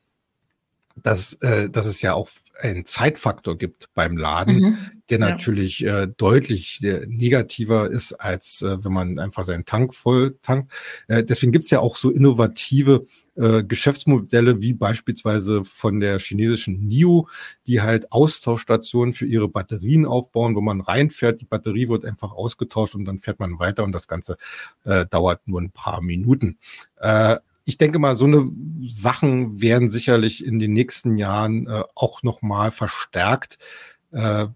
dass, 1.04 1.34
äh, 1.42 1.70
dass 1.70 1.86
es 1.86 2.02
ja 2.02 2.14
auch 2.14 2.30
einen 2.60 2.86
Zeitfaktor 2.86 3.58
gibt 3.58 3.94
beim 3.94 4.18
Laden, 4.18 4.60
mhm. 4.60 4.78
der 5.10 5.20
natürlich 5.20 5.80
ja. 5.80 6.04
äh, 6.04 6.08
deutlich 6.08 6.84
äh, 6.84 7.06
negativer 7.08 7.90
ist, 7.90 8.14
als 8.14 8.62
äh, 8.62 8.84
wenn 8.84 8.94
man 8.94 9.20
einfach 9.20 9.44
seinen 9.44 9.66
Tank 9.66 9.94
voll 9.94 10.38
tankt. 10.42 10.72
Äh, 11.08 11.24
deswegen 11.24 11.52
gibt's 11.52 11.70
ja 11.70 11.80
auch 11.80 11.96
so 11.96 12.10
innovative 12.10 13.06
äh, 13.38 13.64
Geschäftsmodelle 13.64 14.62
wie 14.62 14.74
beispielsweise 14.74 15.64
von 15.64 16.00
der 16.00 16.20
chinesischen 16.20 16.88
NIO, 16.88 17.28
die 17.68 17.82
halt 17.82 18.12
Austauschstationen 18.12 19.14
für 19.14 19.28
ihre 19.28 19.48
Batterien 19.48 20.06
aufbauen, 20.06 20.56
wo 20.56 20.62
man 20.62 20.82
reinfährt, 20.82 21.42
die 21.42 21.46
Batterie 21.46 21.88
wird 21.88 22.04
einfach 22.04 22.32
ausgetauscht 22.32 22.96
und 22.96 23.06
dann 23.06 23.20
fährt 23.20 23.40
man 23.40 23.60
weiter 23.60 23.84
und 23.84 23.92
das 23.92 24.08
Ganze 24.08 24.38
äh, 24.86 25.06
dauert 25.06 25.48
nur 25.48 25.62
ein 25.62 25.72
paar 25.72 26.02
Minuten. 26.02 26.58
Äh, 27.00 27.38
ich 27.68 27.78
denke 27.78 28.00
mal, 28.00 28.16
so 28.16 28.24
eine 28.24 28.50
Sachen 28.88 29.62
werden 29.62 29.90
sicherlich 29.90 30.44
in 30.44 30.58
den 30.58 30.72
nächsten 30.72 31.18
Jahren 31.18 31.68
äh, 31.68 31.84
auch 31.96 32.24
nochmal 32.24 32.72
verstärkt 32.72 33.58
äh, 34.12 34.48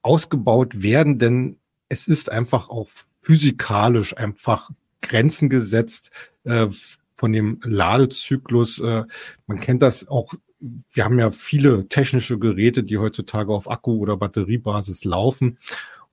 ausgebaut 0.00 0.80
werden, 0.80 1.18
denn 1.18 1.58
es 1.88 2.06
ist 2.06 2.30
einfach 2.30 2.68
auch 2.68 2.88
physikalisch 3.20 4.16
einfach 4.16 4.70
Grenzen 5.02 5.48
gesetzt 5.48 6.12
äh, 6.44 6.68
von 7.16 7.32
dem 7.32 7.58
Ladezyklus. 7.64 8.78
Äh, 8.78 9.02
man 9.48 9.58
kennt 9.58 9.82
das 9.82 10.06
auch 10.06 10.34
wir 10.92 11.04
haben 11.04 11.18
ja 11.18 11.32
viele 11.32 11.86
technische 11.88 12.38
Geräte, 12.38 12.82
die 12.82 12.96
heutzutage 12.96 13.52
auf 13.52 13.70
Akku- 13.70 13.98
oder 13.98 14.16
Batteriebasis 14.16 15.04
laufen. 15.04 15.58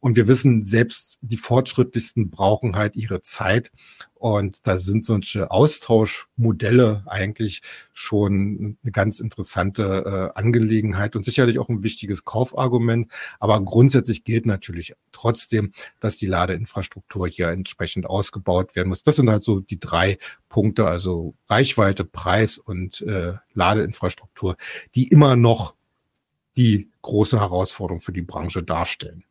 Und 0.03 0.17
wir 0.17 0.27
wissen, 0.27 0.65
selbst 0.65 1.17
die 1.21 1.37
Fortschrittlichsten 1.37 2.29
brauchen 2.29 2.75
halt 2.75 2.97
ihre 2.97 3.21
Zeit. 3.21 3.71
Und 4.15 4.67
da 4.67 4.75
sind 4.75 5.05
solche 5.05 5.49
Austauschmodelle 5.49 7.03
eigentlich 7.05 7.61
schon 7.93 8.77
eine 8.83 8.91
ganz 8.91 9.21
interessante 9.21 10.33
äh, 10.35 10.37
Angelegenheit 10.37 11.15
und 11.15 11.23
sicherlich 11.23 11.57
auch 11.57 11.69
ein 11.69 11.83
wichtiges 11.83 12.25
Kaufargument. 12.25 13.13
Aber 13.39 13.61
grundsätzlich 13.63 14.25
gilt 14.25 14.45
natürlich 14.45 14.93
trotzdem, 15.13 15.71
dass 16.01 16.17
die 16.17 16.27
Ladeinfrastruktur 16.27 17.29
hier 17.29 17.47
entsprechend 17.47 18.05
ausgebaut 18.05 18.75
werden 18.75 18.89
muss. 18.89 19.03
Das 19.03 19.15
sind 19.15 19.29
halt 19.29 19.41
so 19.41 19.61
die 19.61 19.79
drei 19.79 20.17
Punkte, 20.49 20.85
also 20.85 21.33
Reichweite, 21.47 22.03
Preis 22.03 22.57
und 22.57 22.99
äh, 23.03 23.35
Ladeinfrastruktur, 23.53 24.57
die 24.95 25.07
immer 25.07 25.37
noch 25.37 25.75
die 26.57 26.89
große 27.03 27.39
Herausforderung 27.39 28.01
für 28.01 28.11
die 28.11 28.21
Branche 28.21 28.63
darstellen. 28.63 29.23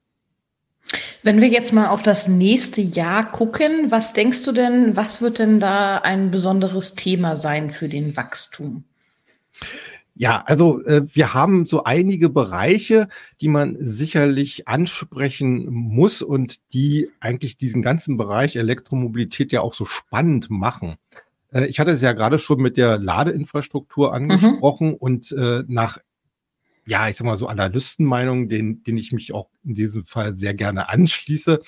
Wenn 1.23 1.41
wir 1.41 1.49
jetzt 1.49 1.73
mal 1.73 1.89
auf 1.89 2.03
das 2.03 2.27
nächste 2.27 2.81
Jahr 2.81 3.31
gucken, 3.31 3.91
was 3.91 4.13
denkst 4.13 4.43
du 4.43 4.53
denn, 4.53 4.97
was 4.97 5.23
wird 5.23 5.39
denn 5.39 5.61
da 5.61 5.99
ein 5.99 6.31
besonderes 6.31 6.95
Thema 6.95 7.37
sein 7.37 7.71
für 7.71 7.89
den 7.89 8.17
Wachstum? 8.17 8.85
Ja, 10.15 10.43
also 10.47 10.85
äh, 10.85 11.03
wir 11.15 11.33
haben 11.33 11.65
so 11.65 11.85
einige 11.85 12.29
Bereiche, 12.29 13.09
die 13.41 13.49
man 13.49 13.77
sicherlich 13.81 14.69
ansprechen 14.69 15.67
muss 15.71 16.23
und 16.23 16.59
die 16.75 17.09
eigentlich 17.21 17.57
diesen 17.57 17.83
ganzen 17.83 18.17
Bereich 18.17 18.57
Elektromobilität 18.57 19.53
ja 19.53 19.63
auch 19.63 19.75
so 19.75 19.85
spannend 19.85 20.51
machen. 20.51 20.97
Äh, 21.53 21.67
ich 21.67 21.81
hatte 21.81 21.93
es 21.93 22.03
ja 22.03 22.13
gerade 22.13 22.39
schon 22.39 22.61
mit 22.61 22.77
der 22.77 22.99
Ladeinfrastruktur 22.99 24.09
mhm. 24.09 24.15
angesprochen 24.15 24.89
mhm. 24.89 24.95
und 24.95 25.33
äh, 25.33 25.63
nach 25.67 25.99
ja, 26.87 27.09
ich 27.09 27.17
sag 27.17 27.25
mal 27.25 27.37
so 27.37 27.47
Analystenmeinungen, 27.47 28.49
denen, 28.49 28.83
denen 28.83 28.99
ich 28.99 29.13
mich 29.13 29.33
auch 29.33 29.49
in 29.65 29.75
diesem 29.75 30.05
Fall 30.05 30.33
sehr 30.33 30.55
gerne 30.55 30.89
anschließe, 30.89 31.61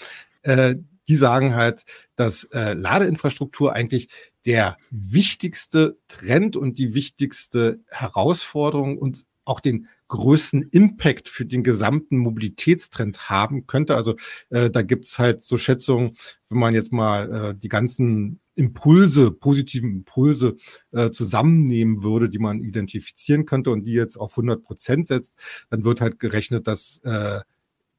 äh, 0.42 0.76
die 1.08 1.16
sagen 1.16 1.54
halt, 1.54 1.84
dass 2.16 2.44
äh, 2.44 2.72
Ladeinfrastruktur 2.72 3.74
eigentlich 3.74 4.08
der 4.46 4.76
wichtigste 4.90 5.98
Trend 6.08 6.56
und 6.56 6.78
die 6.78 6.94
wichtigste 6.94 7.80
Herausforderung 7.88 8.98
und 8.98 9.26
auch 9.44 9.60
den 9.60 9.88
größten 10.08 10.62
Impact 10.70 11.28
für 11.28 11.44
den 11.44 11.62
gesamten 11.62 12.16
Mobilitätstrend 12.18 13.28
haben 13.28 13.66
könnte. 13.66 13.96
Also 13.96 14.16
äh, 14.50 14.70
da 14.70 14.82
gibt's 14.82 15.18
halt 15.18 15.42
so 15.42 15.58
Schätzungen, 15.58 16.16
wenn 16.48 16.58
man 16.58 16.74
jetzt 16.74 16.92
mal 16.92 17.50
äh, 17.50 17.54
die 17.54 17.68
ganzen 17.68 18.40
Impulse, 18.54 19.30
positiven 19.30 19.90
Impulse 19.90 20.56
äh, 20.92 21.10
zusammennehmen 21.10 22.02
würde, 22.02 22.28
die 22.28 22.38
man 22.38 22.60
identifizieren 22.60 23.46
könnte 23.46 23.70
und 23.70 23.84
die 23.84 23.92
jetzt 23.92 24.16
auf 24.16 24.32
100 24.32 24.62
Prozent 24.62 25.08
setzt, 25.08 25.34
dann 25.70 25.84
wird 25.84 26.00
halt 26.00 26.18
gerechnet, 26.18 26.66
dass 26.66 26.98
äh, 27.04 27.40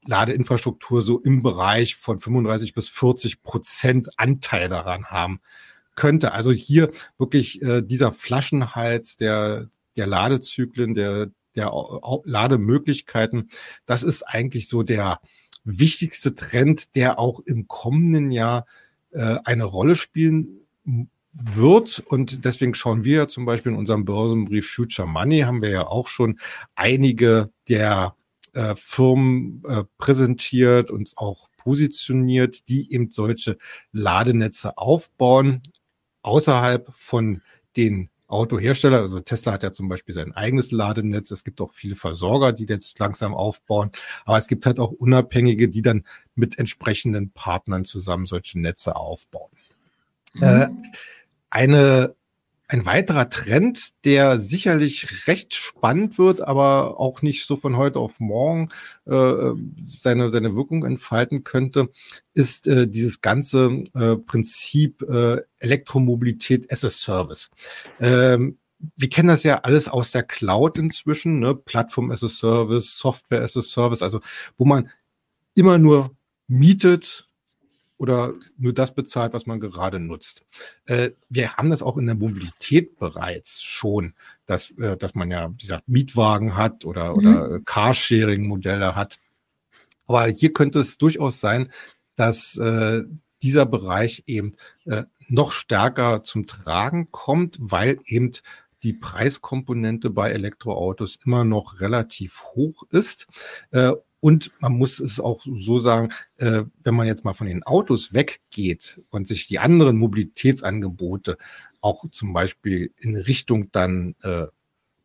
Ladeinfrastruktur 0.07 1.01
so 1.01 1.19
im 1.19 1.41
Bereich 1.41 1.95
von 1.95 2.19
35 2.19 2.73
bis 2.73 2.87
40 2.89 3.41
Prozent 3.41 4.09
Anteil 4.17 4.69
daran 4.69 5.05
haben 5.05 5.39
könnte. 5.95 6.33
Also 6.33 6.51
hier 6.51 6.91
wirklich 7.17 7.61
äh, 7.61 7.81
dieser 7.81 8.11
Flaschenhals 8.11 9.17
der, 9.17 9.69
der 9.95 10.07
Ladezyklen, 10.07 10.93
der, 10.93 11.31
der 11.55 11.71
Lademöglichkeiten, 12.23 13.49
das 13.85 14.03
ist 14.03 14.23
eigentlich 14.23 14.67
so 14.67 14.83
der 14.83 15.19
wichtigste 15.63 16.35
Trend, 16.35 16.95
der 16.95 17.17
auch 17.17 17.39
im 17.39 17.67
kommenden 17.67 18.31
Jahr 18.31 18.65
äh, 19.15 19.39
eine 19.45 19.63
Rolle 19.63 19.95
spielen 19.95 20.59
wird. 21.33 22.03
Und 22.07 22.45
deswegen 22.45 22.73
schauen 22.73 23.03
wir 23.03 23.27
zum 23.27 23.45
Beispiel 23.45 23.71
in 23.71 23.77
unserem 23.77 24.05
Börsenbrief 24.05 24.69
Future 24.69 25.07
Money, 25.07 25.41
haben 25.41 25.61
wir 25.61 25.69
ja 25.69 25.87
auch 25.87 26.07
schon 26.07 26.39
einige 26.75 27.45
der 27.69 28.15
äh, 28.53 28.75
Firmen 28.75 29.63
äh, 29.67 29.83
präsentiert 29.97 30.91
und 30.91 31.13
auch 31.15 31.49
positioniert, 31.57 32.69
die 32.69 32.91
eben 32.93 33.09
solche 33.09 33.57
Ladenetze 33.91 34.77
aufbauen, 34.77 35.63
außerhalb 36.21 36.91
von 36.93 37.41
den 37.75 38.09
Autohersteller, 38.27 38.99
also 38.99 39.19
Tesla 39.19 39.51
hat 39.53 39.63
ja 39.63 39.71
zum 39.71 39.87
Beispiel 39.87 40.15
sein 40.15 40.33
eigenes 40.33 40.71
Ladenetz. 40.71 41.31
Es 41.31 41.43
gibt 41.43 41.61
auch 41.61 41.73
viele 41.73 41.95
Versorger, 41.95 42.53
die 42.53 42.65
jetzt 42.65 42.97
langsam 42.99 43.35
aufbauen. 43.35 43.91
Aber 44.25 44.37
es 44.37 44.47
gibt 44.47 44.65
halt 44.65 44.79
auch 44.79 44.91
Unabhängige, 44.91 45.69
die 45.69 45.81
dann 45.81 46.05
mit 46.33 46.57
entsprechenden 46.57 47.31
Partnern 47.31 47.85
zusammen 47.85 48.25
solche 48.25 48.59
Netze 48.59 48.95
aufbauen. 48.95 49.51
Mhm. 50.33 50.43
Äh, 50.43 50.69
eine 51.51 52.15
ein 52.67 52.85
weiterer 52.85 53.29
Trend, 53.29 54.05
der 54.05 54.39
sicherlich 54.39 55.27
recht 55.27 55.53
spannend 55.53 56.17
wird, 56.17 56.41
aber 56.41 56.99
auch 56.99 57.21
nicht 57.21 57.45
so 57.45 57.55
von 57.55 57.77
heute 57.77 57.99
auf 57.99 58.19
morgen 58.19 58.69
äh, 59.05 59.51
seine, 59.85 60.31
seine 60.31 60.55
Wirkung 60.55 60.83
entfalten 60.83 61.43
könnte, 61.43 61.89
ist 62.33 62.67
äh, 62.67 62.87
dieses 62.87 63.21
ganze 63.21 63.83
äh, 63.93 64.15
Prinzip 64.15 65.03
äh, 65.03 65.41
Elektromobilität 65.59 66.71
as 66.71 66.83
a 66.83 66.89
Service. 66.89 67.51
Ähm, 67.99 68.57
wir 68.97 69.09
kennen 69.09 69.29
das 69.29 69.43
ja 69.43 69.59
alles 69.59 69.87
aus 69.87 70.11
der 70.11 70.23
Cloud 70.23 70.77
inzwischen, 70.77 71.39
ne? 71.39 71.55
Plattform 71.55 72.11
as 72.11 72.23
a 72.23 72.27
Service, 72.27 72.97
Software 72.97 73.41
as 73.41 73.55
a 73.55 73.61
Service, 73.61 74.01
also 74.01 74.19
wo 74.57 74.65
man 74.65 74.89
immer 75.55 75.77
nur 75.77 76.15
mietet, 76.47 77.27
oder 77.97 78.33
nur 78.57 78.73
das 78.73 78.93
bezahlt, 78.93 79.33
was 79.33 79.45
man 79.45 79.59
gerade 79.59 79.99
nutzt. 79.99 80.43
Äh, 80.85 81.11
wir 81.29 81.55
haben 81.55 81.69
das 81.69 81.81
auch 81.81 81.97
in 81.97 82.05
der 82.05 82.15
Mobilität 82.15 82.97
bereits 82.97 83.63
schon, 83.63 84.13
dass, 84.45 84.71
äh, 84.71 84.97
dass 84.97 85.15
man 85.15 85.31
ja, 85.31 85.51
wie 85.51 85.57
gesagt, 85.57 85.87
Mietwagen 85.87 86.55
hat 86.55 86.85
oder, 86.85 87.11
mhm. 87.11 87.17
oder 87.17 87.59
Carsharing-Modelle 87.61 88.95
hat. 88.95 89.19
Aber 90.07 90.27
hier 90.27 90.53
könnte 90.53 90.79
es 90.79 90.97
durchaus 90.97 91.39
sein, 91.39 91.71
dass 92.15 92.57
äh, 92.57 93.03
dieser 93.41 93.65
Bereich 93.65 94.23
eben 94.27 94.55
äh, 94.85 95.03
noch 95.27 95.51
stärker 95.51 96.23
zum 96.23 96.47
Tragen 96.47 97.11
kommt, 97.11 97.57
weil 97.59 97.99
eben 98.05 98.31
die 98.83 98.93
Preiskomponente 98.93 100.09
bei 100.09 100.31
Elektroautos 100.31 101.19
immer 101.25 101.43
noch 101.43 101.79
relativ 101.79 102.43
hoch 102.53 102.83
ist. 102.91 103.27
Äh, 104.25 104.35
und 104.35 104.51
man 104.59 104.73
muss 104.73 104.99
es 104.99 105.19
auch 105.19 105.45
so 105.45 105.77
sagen, 105.77 106.09
äh, 106.37 106.63
wenn 106.83 106.95
man 106.95 107.07
jetzt 107.07 107.25
mal 107.25 107.33
von 107.33 107.47
den 107.47 107.63
Autos 107.63 108.13
weggeht 108.13 109.01
und 109.09 109.27
sich 109.27 109.47
die 109.47 109.59
anderen 109.59 109.97
Mobilitätsangebote 109.97 111.37
auch 111.81 112.09
zum 112.11 112.33
Beispiel 112.33 112.91
in 112.97 113.15
Richtung 113.15 113.71
dann 113.71 114.15
äh, 114.23 114.47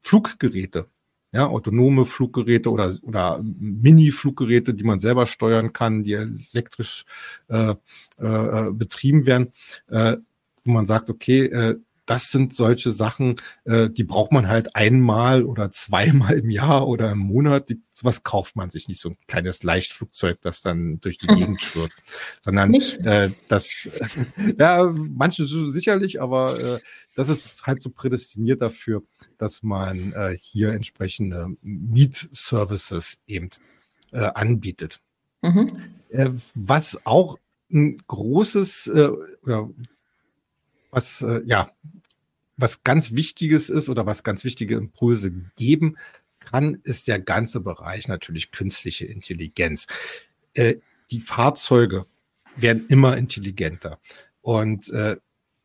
Fluggeräte, 0.00 0.87
ja, 1.33 1.47
autonome 1.47 2.07
Fluggeräte 2.07 2.71
oder, 2.71 2.93
oder 3.03 3.41
Mini-Fluggeräte, 3.43 4.75
die 4.75 4.85
man 4.85 4.99
selber 4.99 5.27
steuern 5.27 5.73
kann, 5.73 6.03
die 6.03 6.15
elektrisch 6.15 7.05
äh, 7.49 7.75
äh, 8.17 8.71
betrieben 8.73 9.27
werden, 9.27 9.53
äh, 9.89 10.17
wo 10.65 10.73
man 10.73 10.87
sagt, 10.87 11.11
okay, 11.11 11.45
äh, 11.45 11.77
das 12.11 12.33
sind 12.33 12.52
solche 12.52 12.90
Sachen, 12.90 13.37
äh, 13.64 13.88
die 13.88 14.02
braucht 14.02 14.33
man 14.33 14.49
halt 14.49 14.75
einmal 14.75 15.45
oder 15.45 15.71
zweimal 15.71 16.37
im 16.37 16.50
Jahr 16.50 16.88
oder 16.88 17.12
im 17.12 17.19
Monat. 17.19 17.69
Die, 17.69 17.81
sowas 17.93 18.25
kauft 18.25 18.57
man 18.57 18.69
sich 18.69 18.88
nicht, 18.88 19.00
so 19.00 19.11
ein 19.11 19.17
kleines 19.29 19.62
Leichtflugzeug, 19.62 20.40
das 20.40 20.61
dann 20.61 21.00
durch 21.00 21.19
die 21.19 21.26
Gegend 21.29 21.62
schwirrt, 21.62 21.93
sondern 22.40 22.75
äh, 22.75 23.31
das, 23.47 23.88
ja, 24.59 24.93
manche 24.93 25.47
sicherlich, 25.47 26.21
aber 26.21 26.59
äh, 26.59 26.81
das 27.14 27.29
ist 27.29 27.64
halt 27.64 27.81
so 27.81 27.90
prädestiniert 27.90 28.61
dafür, 28.61 29.05
dass 29.38 29.62
man 29.62 30.12
äh, 30.12 30.37
hier 30.37 30.73
entsprechende 30.73 31.47
Mietservices 31.62 33.19
eben 33.29 33.50
äh, 34.11 34.19
anbietet. 34.19 35.00
Mhm. 35.43 35.69
Äh, 36.09 36.31
was 36.57 37.07
auch 37.07 37.38
ein 37.73 37.99
großes 37.99 38.88
äh, 38.88 39.11
oder 39.45 39.71
was 40.90 41.23
äh, 41.23 41.43
ja 41.45 41.71
was 42.61 42.85
ganz 42.85 43.12
Wichtiges 43.12 43.69
ist 43.71 43.88
oder 43.88 44.07
was 44.07 44.23
ganz 44.23 44.45
wichtige 44.45 44.76
Impulse 44.76 45.33
geben 45.57 45.97
kann, 46.40 46.81
ist 46.83 47.09
der 47.09 47.21
ganze 47.21 47.61
Bereich 47.61 48.09
natürlich 48.09 48.50
künstliche 48.50 49.07
Intelligenz. 49.07 49.87
Äh, 50.55 50.76
die 51.11 51.21
Fahrzeuge 51.21 52.07
werden 52.57 52.87
immer 52.88 53.17
intelligenter 53.17 53.99
und 54.43 54.90
äh, 54.90 55.17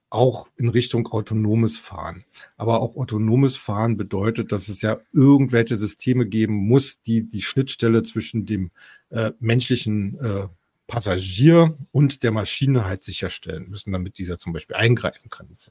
auch 0.09 0.47
in 0.55 0.69
Richtung 0.69 1.07
autonomes 1.07 1.77
Fahren. 1.77 2.23
Aber 2.57 2.79
auch 2.81 2.95
autonomes 2.95 3.57
Fahren 3.57 3.97
bedeutet, 3.97 4.51
dass 4.51 4.69
es 4.69 4.81
ja 4.81 4.99
irgendwelche 5.11 5.77
Systeme 5.77 6.25
geben 6.25 6.53
muss, 6.53 7.01
die 7.01 7.27
die 7.27 7.41
Schnittstelle 7.41 8.03
zwischen 8.03 8.45
dem 8.45 8.71
äh, 9.09 9.31
menschlichen 9.39 10.17
äh, 10.19 10.47
Passagier 10.87 11.77
und 11.91 12.23
der 12.23 12.31
Maschine 12.31 12.85
halt 12.85 13.03
sicherstellen 13.03 13.69
müssen, 13.69 13.91
damit 13.91 14.19
dieser 14.19 14.37
zum 14.37 14.53
Beispiel 14.53 14.75
eingreifen 14.75 15.29
kann, 15.29 15.49
etc. 15.49 15.69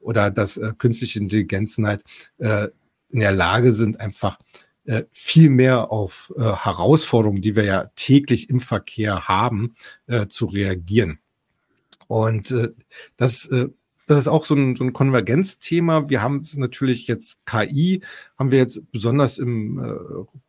Oder 0.00 0.30
dass 0.30 0.56
äh, 0.56 0.72
künstliche 0.76 1.18
Intelligenzen 1.18 1.86
halt 1.86 2.02
äh, 2.38 2.68
in 3.10 3.20
der 3.20 3.32
Lage 3.32 3.72
sind, 3.72 4.00
einfach 4.00 4.38
äh, 4.84 5.04
viel 5.12 5.50
mehr 5.50 5.92
auf 5.92 6.32
äh, 6.36 6.42
Herausforderungen, 6.42 7.42
die 7.42 7.56
wir 7.56 7.64
ja 7.64 7.90
täglich 7.96 8.48
im 8.48 8.60
Verkehr 8.60 9.28
haben, 9.28 9.74
äh, 10.06 10.26
zu 10.26 10.46
reagieren. 10.46 11.18
Und 12.06 12.50
äh, 12.50 12.70
das 13.16 13.46
äh, 13.46 13.68
das 14.10 14.18
ist 14.18 14.28
auch 14.28 14.44
so 14.44 14.56
ein, 14.56 14.74
so 14.74 14.82
ein 14.82 14.92
Konvergenzthema. 14.92 16.08
Wir 16.08 16.20
haben 16.20 16.42
natürlich 16.56 17.06
jetzt 17.06 17.46
KI, 17.46 18.02
haben 18.36 18.50
wir 18.50 18.58
jetzt 18.58 18.82
besonders 18.90 19.38
im 19.38 19.78
äh, 19.78 19.88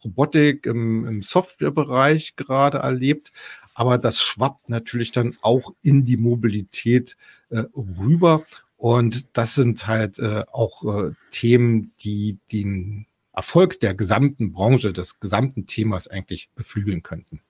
Robotik, 0.03 0.65
im, 0.65 1.05
im 1.05 1.22
Softwarebereich 1.22 2.36
gerade 2.38 2.79
erlebt. 2.79 3.31
Aber 3.75 4.00
das 4.00 4.20
schwappt 4.20 4.67
natürlich 4.67 5.12
dann 5.12 5.38
auch 5.43 5.75
in 5.84 6.05
die 6.05 6.17
Mobilität 6.17 7.15
äh, 7.51 7.65
rüber. 7.75 8.46
Und 8.81 9.38
das 9.38 9.53
sind 9.53 9.85
halt 9.85 10.17
äh, 10.17 10.43
auch 10.51 10.83
äh, 10.85 11.11
Themen, 11.29 11.93
die 12.00 12.39
den 12.51 13.05
Erfolg 13.31 13.79
der 13.79 13.93
gesamten 13.93 14.53
Branche, 14.53 14.91
des 14.91 15.19
gesamten 15.19 15.67
Themas 15.67 16.07
eigentlich 16.07 16.50
beflügeln 16.55 17.03
könnten. 17.03 17.41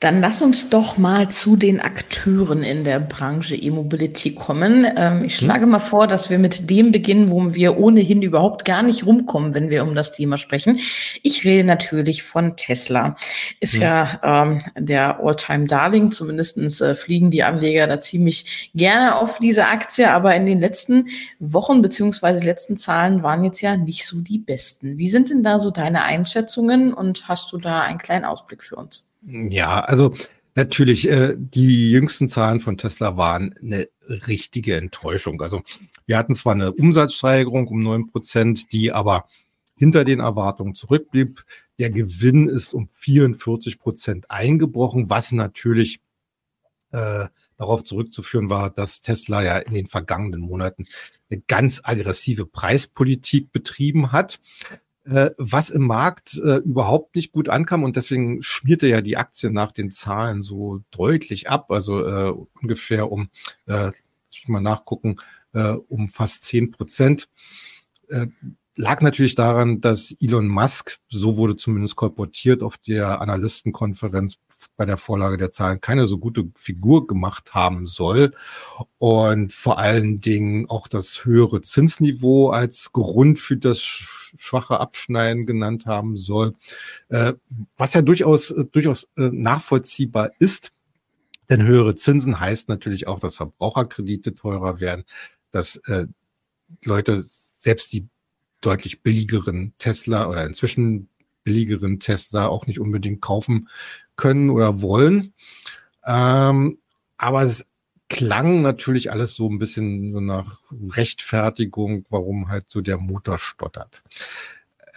Dann 0.00 0.22
lass 0.22 0.40
uns 0.40 0.70
doch 0.70 0.96
mal 0.96 1.28
zu 1.28 1.56
den 1.56 1.78
Akteuren 1.78 2.62
in 2.62 2.84
der 2.84 2.98
Branche 3.00 3.54
E-Mobility 3.54 4.34
kommen. 4.34 4.86
Ähm, 4.96 5.24
ich 5.24 5.34
hm? 5.34 5.44
schlage 5.44 5.66
mal 5.66 5.78
vor, 5.78 6.06
dass 6.06 6.30
wir 6.30 6.38
mit 6.38 6.70
dem 6.70 6.90
beginnen, 6.90 7.30
wo 7.30 7.52
wir 7.52 7.76
ohnehin 7.76 8.22
überhaupt 8.22 8.64
gar 8.64 8.82
nicht 8.82 9.04
rumkommen, 9.04 9.52
wenn 9.52 9.68
wir 9.68 9.82
um 9.82 9.94
das 9.94 10.12
Thema 10.12 10.38
sprechen. 10.38 10.78
Ich 11.22 11.44
rede 11.44 11.64
natürlich 11.64 12.22
von 12.22 12.56
Tesla. 12.56 13.14
Ist 13.60 13.74
ja, 13.74 14.20
ja 14.22 14.42
ähm, 14.44 14.58
der 14.74 15.20
All-Time-Darling. 15.20 16.12
Zumindestens 16.12 16.80
äh, 16.80 16.94
fliegen 16.94 17.30
die 17.30 17.42
Anleger 17.42 17.86
da 17.86 18.00
ziemlich 18.00 18.70
gerne 18.74 19.16
auf 19.16 19.38
diese 19.38 19.66
Aktie. 19.66 20.10
Aber 20.10 20.34
in 20.34 20.46
den 20.46 20.60
letzten 20.60 21.08
Wochen 21.40 21.82
beziehungsweise 21.82 22.42
letzten 22.42 22.78
Zahlen 22.78 23.22
waren 23.22 23.44
jetzt 23.44 23.60
ja 23.60 23.76
nicht 23.76 24.06
so 24.06 24.22
die 24.22 24.38
besten. 24.38 24.96
Wie 24.96 25.10
sind 25.10 25.28
denn 25.28 25.42
da 25.42 25.58
so 25.58 25.70
deine 25.70 26.04
Einschätzungen 26.04 26.94
und 26.94 27.28
hast 27.28 27.52
du 27.52 27.58
da 27.58 27.82
einen 27.82 27.98
kleinen 27.98 28.24
Ausblick 28.24 28.64
für 28.64 28.76
uns? 28.76 29.09
Ja, 29.22 29.80
also 29.80 30.14
natürlich, 30.54 31.08
äh, 31.08 31.34
die 31.36 31.90
jüngsten 31.90 32.28
Zahlen 32.28 32.60
von 32.60 32.78
Tesla 32.78 33.16
waren 33.16 33.54
eine 33.60 33.88
richtige 34.08 34.76
Enttäuschung. 34.76 35.40
Also 35.42 35.62
wir 36.06 36.18
hatten 36.18 36.34
zwar 36.34 36.54
eine 36.54 36.72
Umsatzsteigerung 36.72 37.68
um 37.68 37.80
neun 37.80 38.06
Prozent, 38.06 38.72
die 38.72 38.92
aber 38.92 39.26
hinter 39.76 40.04
den 40.04 40.20
Erwartungen 40.20 40.74
zurückblieb. 40.74 41.44
Der 41.78 41.90
Gewinn 41.90 42.48
ist 42.48 42.74
um 42.74 42.88
44 42.94 43.78
Prozent 43.78 44.30
eingebrochen, 44.30 45.08
was 45.08 45.32
natürlich 45.32 46.00
äh, 46.92 47.26
darauf 47.56 47.84
zurückzuführen 47.84 48.50
war, 48.50 48.70
dass 48.70 49.00
Tesla 49.00 49.42
ja 49.42 49.58
in 49.58 49.74
den 49.74 49.86
vergangenen 49.86 50.40
Monaten 50.40 50.86
eine 51.30 51.40
ganz 51.46 51.80
aggressive 51.84 52.46
Preispolitik 52.46 53.52
betrieben 53.52 54.12
hat 54.12 54.40
äh, 55.10 55.30
was 55.38 55.70
im 55.70 55.86
Markt 55.86 56.40
äh, 56.42 56.58
überhaupt 56.58 57.16
nicht 57.16 57.32
gut 57.32 57.48
ankam 57.48 57.82
und 57.82 57.96
deswegen 57.96 58.42
schmierte 58.42 58.86
ja 58.86 59.00
die 59.00 59.16
Aktie 59.16 59.50
nach 59.50 59.72
den 59.72 59.90
Zahlen 59.90 60.40
so 60.40 60.82
deutlich 60.92 61.50
ab, 61.50 61.72
also 61.72 62.06
äh, 62.06 62.32
ungefähr 62.62 63.10
um, 63.10 63.28
äh, 63.66 63.90
mal 64.46 64.60
nachgucken, 64.60 65.16
äh, 65.52 65.72
um 65.72 66.08
fast 66.08 66.44
zehn 66.44 66.70
Prozent. 66.70 67.28
Äh, 68.08 68.28
lag 68.80 69.02
natürlich 69.02 69.34
daran, 69.34 69.80
dass 69.80 70.16
Elon 70.20 70.48
Musk, 70.48 70.98
so 71.08 71.36
wurde 71.36 71.56
zumindest 71.56 71.96
kolportiert 71.96 72.62
auf 72.62 72.78
der 72.78 73.20
Analystenkonferenz 73.20 74.38
bei 74.76 74.84
der 74.84 74.96
Vorlage 74.96 75.36
der 75.36 75.50
Zahlen, 75.50 75.80
keine 75.80 76.06
so 76.06 76.18
gute 76.18 76.50
Figur 76.56 77.06
gemacht 77.06 77.54
haben 77.54 77.86
soll. 77.86 78.32
Und 78.98 79.52
vor 79.52 79.78
allen 79.78 80.20
Dingen 80.20 80.68
auch 80.68 80.88
das 80.88 81.24
höhere 81.24 81.60
Zinsniveau 81.60 82.50
als 82.50 82.92
Grund 82.92 83.38
für 83.38 83.56
das 83.56 83.80
schwache 83.80 84.80
Abschneiden 84.80 85.46
genannt 85.46 85.86
haben 85.86 86.16
soll, 86.16 86.54
äh, 87.08 87.34
was 87.76 87.94
ja 87.94 88.02
durchaus, 88.02 88.54
durchaus 88.72 89.04
äh, 89.16 89.30
nachvollziehbar 89.30 90.30
ist. 90.38 90.72
Denn 91.48 91.66
höhere 91.66 91.96
Zinsen 91.96 92.40
heißt 92.40 92.68
natürlich 92.68 93.08
auch, 93.08 93.18
dass 93.18 93.36
Verbraucherkredite 93.36 94.34
teurer 94.34 94.80
werden, 94.80 95.04
dass 95.50 95.76
äh, 95.86 96.06
Leute 96.84 97.24
selbst 97.26 97.92
die 97.92 98.08
deutlich 98.60 99.02
billigeren 99.02 99.72
Tesla 99.78 100.28
oder 100.28 100.46
inzwischen 100.46 101.08
billigeren 101.44 102.00
Tesla 102.00 102.48
auch 102.48 102.66
nicht 102.66 102.80
unbedingt 102.80 103.20
kaufen 103.20 103.68
können 104.16 104.50
oder 104.50 104.82
wollen. 104.82 105.32
Ähm, 106.04 106.78
aber 107.16 107.42
es 107.42 107.64
klang 108.08 108.60
natürlich 108.60 109.10
alles 109.10 109.34
so 109.34 109.48
ein 109.48 109.58
bisschen 109.58 110.12
so 110.12 110.20
nach 110.20 110.60
Rechtfertigung, 110.90 112.04
warum 112.10 112.48
halt 112.48 112.66
so 112.68 112.80
der 112.80 112.98
Motor 112.98 113.38
stottert. 113.38 114.02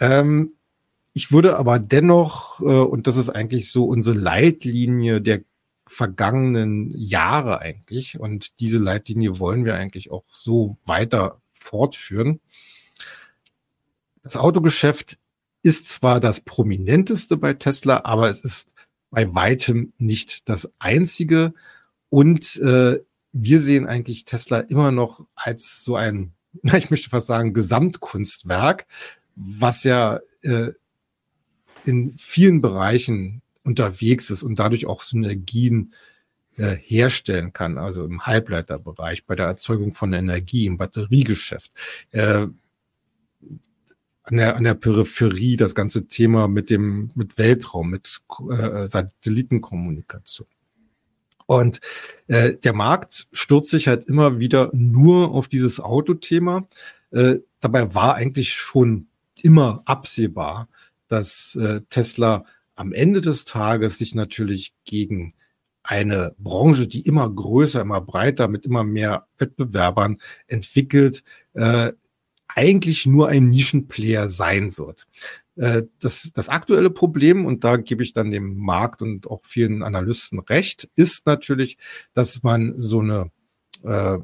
Ähm, 0.00 0.52
ich 1.12 1.30
würde 1.30 1.56
aber 1.56 1.78
dennoch, 1.78 2.60
äh, 2.60 2.64
und 2.64 3.06
das 3.06 3.16
ist 3.16 3.30
eigentlich 3.30 3.70
so 3.70 3.84
unsere 3.84 4.18
Leitlinie 4.18 5.20
der 5.20 5.42
vergangenen 5.86 6.90
Jahre 6.96 7.60
eigentlich, 7.60 8.18
und 8.18 8.58
diese 8.58 8.78
Leitlinie 8.78 9.38
wollen 9.38 9.64
wir 9.64 9.76
eigentlich 9.76 10.10
auch 10.10 10.24
so 10.30 10.76
weiter 10.84 11.40
fortführen, 11.52 12.40
das 14.24 14.36
Autogeschäft 14.36 15.18
ist 15.62 15.88
zwar 15.88 16.18
das 16.18 16.40
prominenteste 16.40 17.36
bei 17.36 17.54
Tesla, 17.54 18.02
aber 18.04 18.28
es 18.28 18.42
ist 18.42 18.74
bei 19.10 19.32
weitem 19.34 19.92
nicht 19.98 20.48
das 20.48 20.72
einzige. 20.78 21.54
Und 22.08 22.56
äh, 22.56 23.00
wir 23.32 23.60
sehen 23.60 23.86
eigentlich 23.86 24.24
Tesla 24.24 24.60
immer 24.60 24.90
noch 24.90 25.26
als 25.34 25.84
so 25.84 25.94
ein, 25.94 26.32
ich 26.62 26.90
möchte 26.90 27.10
fast 27.10 27.26
sagen, 27.26 27.52
Gesamtkunstwerk, 27.52 28.86
was 29.36 29.84
ja 29.84 30.20
äh, 30.42 30.72
in 31.84 32.16
vielen 32.16 32.62
Bereichen 32.62 33.42
unterwegs 33.62 34.30
ist 34.30 34.42
und 34.42 34.58
dadurch 34.58 34.86
auch 34.86 35.02
Synergien 35.02 35.92
äh, 36.56 36.76
herstellen 36.76 37.52
kann, 37.52 37.78
also 37.78 38.04
im 38.04 38.26
Halbleiterbereich, 38.26 39.26
bei 39.26 39.34
der 39.34 39.46
Erzeugung 39.46 39.92
von 39.92 40.12
Energie, 40.12 40.66
im 40.66 40.78
Batteriegeschäft. 40.78 41.72
Äh, 42.10 42.46
an 44.24 44.36
der, 44.38 44.56
an 44.56 44.64
der 44.64 44.74
Peripherie 44.74 45.56
das 45.56 45.74
ganze 45.74 46.08
Thema 46.08 46.48
mit 46.48 46.70
dem, 46.70 47.10
mit 47.14 47.38
Weltraum, 47.38 47.90
mit 47.90 48.20
äh, 48.50 48.88
Satellitenkommunikation. 48.88 50.48
Und 51.46 51.80
äh, 52.26 52.54
der 52.54 52.72
Markt 52.72 53.28
stürzt 53.32 53.70
sich 53.70 53.86
halt 53.86 54.04
immer 54.04 54.38
wieder 54.38 54.70
nur 54.72 55.32
auf 55.32 55.48
dieses 55.48 55.78
Autothema. 55.78 56.66
Äh, 57.10 57.36
dabei 57.60 57.94
war 57.94 58.14
eigentlich 58.14 58.54
schon 58.54 59.08
immer 59.42 59.82
absehbar, 59.84 60.68
dass 61.08 61.54
äh, 61.56 61.82
Tesla 61.90 62.44
am 62.76 62.92
Ende 62.92 63.20
des 63.20 63.44
Tages 63.44 63.98
sich 63.98 64.14
natürlich 64.14 64.72
gegen 64.84 65.34
eine 65.82 66.34
Branche, 66.38 66.88
die 66.88 67.02
immer 67.02 67.28
größer, 67.28 67.82
immer 67.82 68.00
breiter, 68.00 68.48
mit 68.48 68.64
immer 68.64 68.84
mehr 68.84 69.26
Wettbewerbern 69.36 70.18
entwickelt, 70.46 71.22
äh, 71.52 71.92
eigentlich 72.54 73.06
nur 73.06 73.28
ein 73.28 73.50
Nischenplayer 73.50 74.28
sein 74.28 74.76
wird. 74.78 75.06
Äh, 75.56 75.84
das, 76.00 76.30
das 76.34 76.48
aktuelle 76.48 76.90
Problem, 76.90 77.46
und 77.46 77.64
da 77.64 77.76
gebe 77.76 78.02
ich 78.02 78.12
dann 78.12 78.30
dem 78.30 78.56
Markt 78.56 79.02
und 79.02 79.30
auch 79.30 79.40
vielen 79.44 79.82
Analysten 79.82 80.38
recht, 80.38 80.88
ist 80.96 81.26
natürlich, 81.26 81.78
dass 82.12 82.42
man 82.42 82.74
so 82.76 83.00
eine 83.00 83.30
äh, 83.82 84.18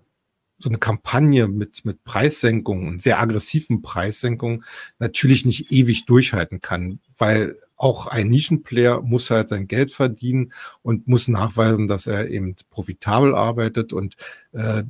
so 0.62 0.68
eine 0.68 0.78
Kampagne 0.78 1.48
mit, 1.48 1.86
mit 1.86 2.04
Preissenkungen 2.04 2.86
und 2.86 3.02
sehr 3.02 3.18
aggressiven 3.18 3.80
Preissenkungen 3.80 4.64
natürlich 4.98 5.46
nicht 5.46 5.72
ewig 5.72 6.04
durchhalten 6.04 6.60
kann, 6.60 7.00
weil 7.16 7.56
auch 7.76 8.06
ein 8.06 8.28
Nischenplayer 8.28 9.00
muss 9.00 9.30
halt 9.30 9.48
sein 9.48 9.66
Geld 9.66 9.90
verdienen 9.90 10.52
und 10.82 11.08
muss 11.08 11.28
nachweisen, 11.28 11.88
dass 11.88 12.06
er 12.06 12.28
eben 12.28 12.56
profitabel 12.68 13.34
arbeitet 13.34 13.94
und 13.94 14.16
äh, 14.52 14.84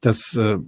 das 0.00 0.36
äh, 0.36 0.58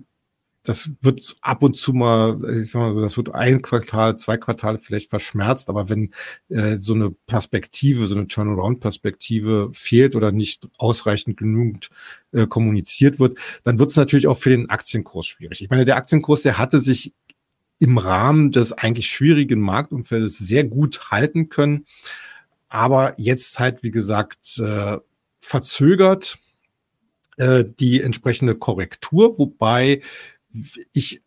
das 0.66 0.90
wird 1.00 1.36
ab 1.40 1.62
und 1.62 1.76
zu 1.76 1.92
mal, 1.92 2.38
ich 2.58 2.70
sag 2.70 2.80
mal, 2.80 3.00
das 3.00 3.16
wird 3.16 3.34
ein 3.34 3.62
Quartal, 3.62 4.18
zwei 4.18 4.36
Quartale 4.36 4.78
vielleicht 4.78 5.10
verschmerzt, 5.10 5.68
aber 5.68 5.88
wenn 5.88 6.12
äh, 6.48 6.76
so 6.76 6.94
eine 6.94 7.10
Perspektive, 7.10 8.06
so 8.06 8.16
eine 8.16 8.26
Turnaround-Perspektive 8.26 9.70
fehlt 9.72 10.16
oder 10.16 10.32
nicht 10.32 10.68
ausreichend 10.78 11.36
genügend 11.36 11.90
äh, 12.32 12.46
kommuniziert 12.46 13.18
wird, 13.20 13.38
dann 13.62 13.78
wird 13.78 13.90
es 13.90 13.96
natürlich 13.96 14.26
auch 14.26 14.38
für 14.38 14.50
den 14.50 14.68
Aktienkurs 14.68 15.26
schwierig. 15.26 15.62
Ich 15.62 15.70
meine, 15.70 15.84
der 15.84 15.96
Aktienkurs, 15.96 16.42
der 16.42 16.58
hatte 16.58 16.80
sich 16.80 17.12
im 17.78 17.98
Rahmen 17.98 18.52
des 18.52 18.72
eigentlich 18.72 19.08
schwierigen 19.08 19.60
Marktumfeldes 19.60 20.38
sehr 20.38 20.64
gut 20.64 21.10
halten 21.10 21.48
können, 21.48 21.86
aber 22.68 23.14
jetzt 23.18 23.58
halt, 23.58 23.82
wie 23.82 23.90
gesagt, 23.90 24.58
äh, 24.58 24.98
verzögert 25.40 26.38
äh, 27.36 27.64
die 27.78 28.00
entsprechende 28.00 28.54
Korrektur, 28.54 29.38
wobei 29.38 30.00
ich 30.92 31.22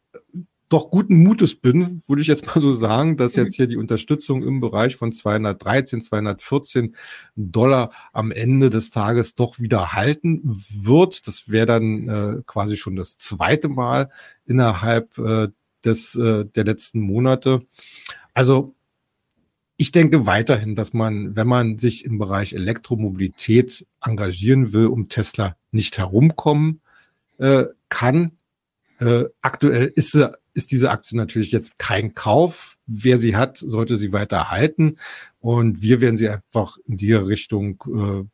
doch 0.69 0.91
guten 0.91 1.23
Mutes 1.23 1.55
bin, 1.55 2.03
würde 2.07 2.21
ich 2.21 2.27
jetzt 2.27 2.45
mal 2.45 2.61
so 2.61 2.71
sagen, 2.73 3.17
dass 3.17 3.35
jetzt 3.35 3.55
hier 3.55 3.65
die 3.65 3.77
Unterstützung 3.77 4.43
im 4.43 4.59
Bereich 4.59 4.95
von 4.95 5.11
213, 5.11 6.03
214 6.03 6.95
Dollar 7.35 7.91
am 8.13 8.31
Ende 8.31 8.69
des 8.69 8.91
Tages 8.91 9.33
doch 9.33 9.59
wieder 9.59 9.93
halten 9.93 10.41
wird. 10.71 11.27
Das 11.27 11.49
wäre 11.49 11.65
dann 11.65 12.07
äh, 12.07 12.41
quasi 12.45 12.77
schon 12.77 12.95
das 12.95 13.17
zweite 13.17 13.67
Mal 13.67 14.11
innerhalb 14.45 15.17
äh, 15.17 15.47
des, 15.83 16.15
äh, 16.15 16.45
der 16.45 16.65
letzten 16.65 16.99
Monate. 16.99 17.65
Also 18.35 18.75
ich 19.75 19.91
denke 19.91 20.25
weiterhin, 20.25 20.75
dass 20.75 20.93
man, 20.93 21.35
wenn 21.35 21.47
man 21.47 21.77
sich 21.77 22.05
im 22.05 22.19
Bereich 22.19 22.53
Elektromobilität 22.53 23.87
engagieren 24.01 24.71
will, 24.73 24.87
um 24.87 25.09
Tesla 25.09 25.55
nicht 25.71 25.97
herumkommen 25.97 26.81
äh, 27.37 27.65
kann. 27.87 28.33
Äh, 28.99 29.25
aktuell 29.41 29.91
ist, 29.95 30.11
sie, 30.11 30.31
ist 30.53 30.71
diese 30.71 30.91
Aktie 30.91 31.17
natürlich 31.17 31.51
jetzt 31.51 31.77
kein 31.77 32.13
Kauf. 32.13 32.77
Wer 32.85 33.17
sie 33.17 33.35
hat, 33.35 33.57
sollte 33.57 33.97
sie 33.97 34.11
weiter 34.11 34.51
halten. 34.51 34.97
Und 35.39 35.81
wir 35.81 36.01
werden 36.01 36.17
sie 36.17 36.29
einfach 36.29 36.77
in 36.87 36.97
die 36.97 37.13
Richtung 37.13 37.83
äh, 37.87 38.27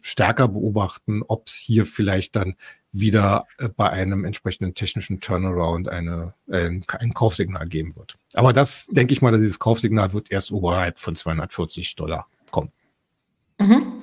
stärker 0.00 0.48
beobachten, 0.48 1.22
ob 1.26 1.48
es 1.48 1.54
hier 1.54 1.86
vielleicht 1.86 2.36
dann 2.36 2.56
wieder 2.90 3.46
äh, 3.58 3.68
bei 3.68 3.90
einem 3.90 4.24
entsprechenden 4.24 4.74
technischen 4.74 5.20
Turnaround 5.20 5.88
eine, 5.88 6.34
ein, 6.50 6.84
ein 6.88 7.14
Kaufsignal 7.14 7.66
geben 7.68 7.96
wird. 7.96 8.18
Aber 8.34 8.52
das 8.52 8.86
denke 8.90 9.14
ich 9.14 9.22
mal, 9.22 9.30
dass 9.30 9.40
dieses 9.40 9.58
Kaufsignal 9.58 10.12
wird 10.12 10.30
erst 10.30 10.52
oberhalb 10.52 10.98
von 10.98 11.16
240 11.16 11.96
Dollar 11.96 12.26
kommen. 12.50 12.70
Mhm. 13.58 14.02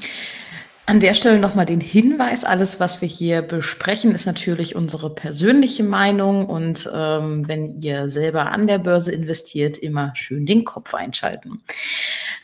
An 0.90 1.00
der 1.00 1.14
Stelle 1.14 1.38
nochmal 1.38 1.68
den 1.68 1.82
Hinweis, 1.82 2.44
alles, 2.44 2.80
was 2.80 3.00
wir 3.00 3.08
hier 3.08 3.44
besprechen, 3.44 4.12
ist 4.16 4.26
natürlich 4.26 4.76
unsere 4.76 5.14
persönliche 5.14 5.84
Meinung 5.84 6.48
und 6.48 6.90
ähm, 6.92 7.48
wenn 7.48 7.80
ihr 7.80 8.10
selber 8.10 8.52
an 8.52 8.66
der 8.66 8.80
Börse 8.80 9.12
investiert, 9.12 9.78
immer 9.78 10.14
schön 10.16 10.48
den 10.48 10.64
Kopf 10.64 10.96
einschalten. 10.96 11.62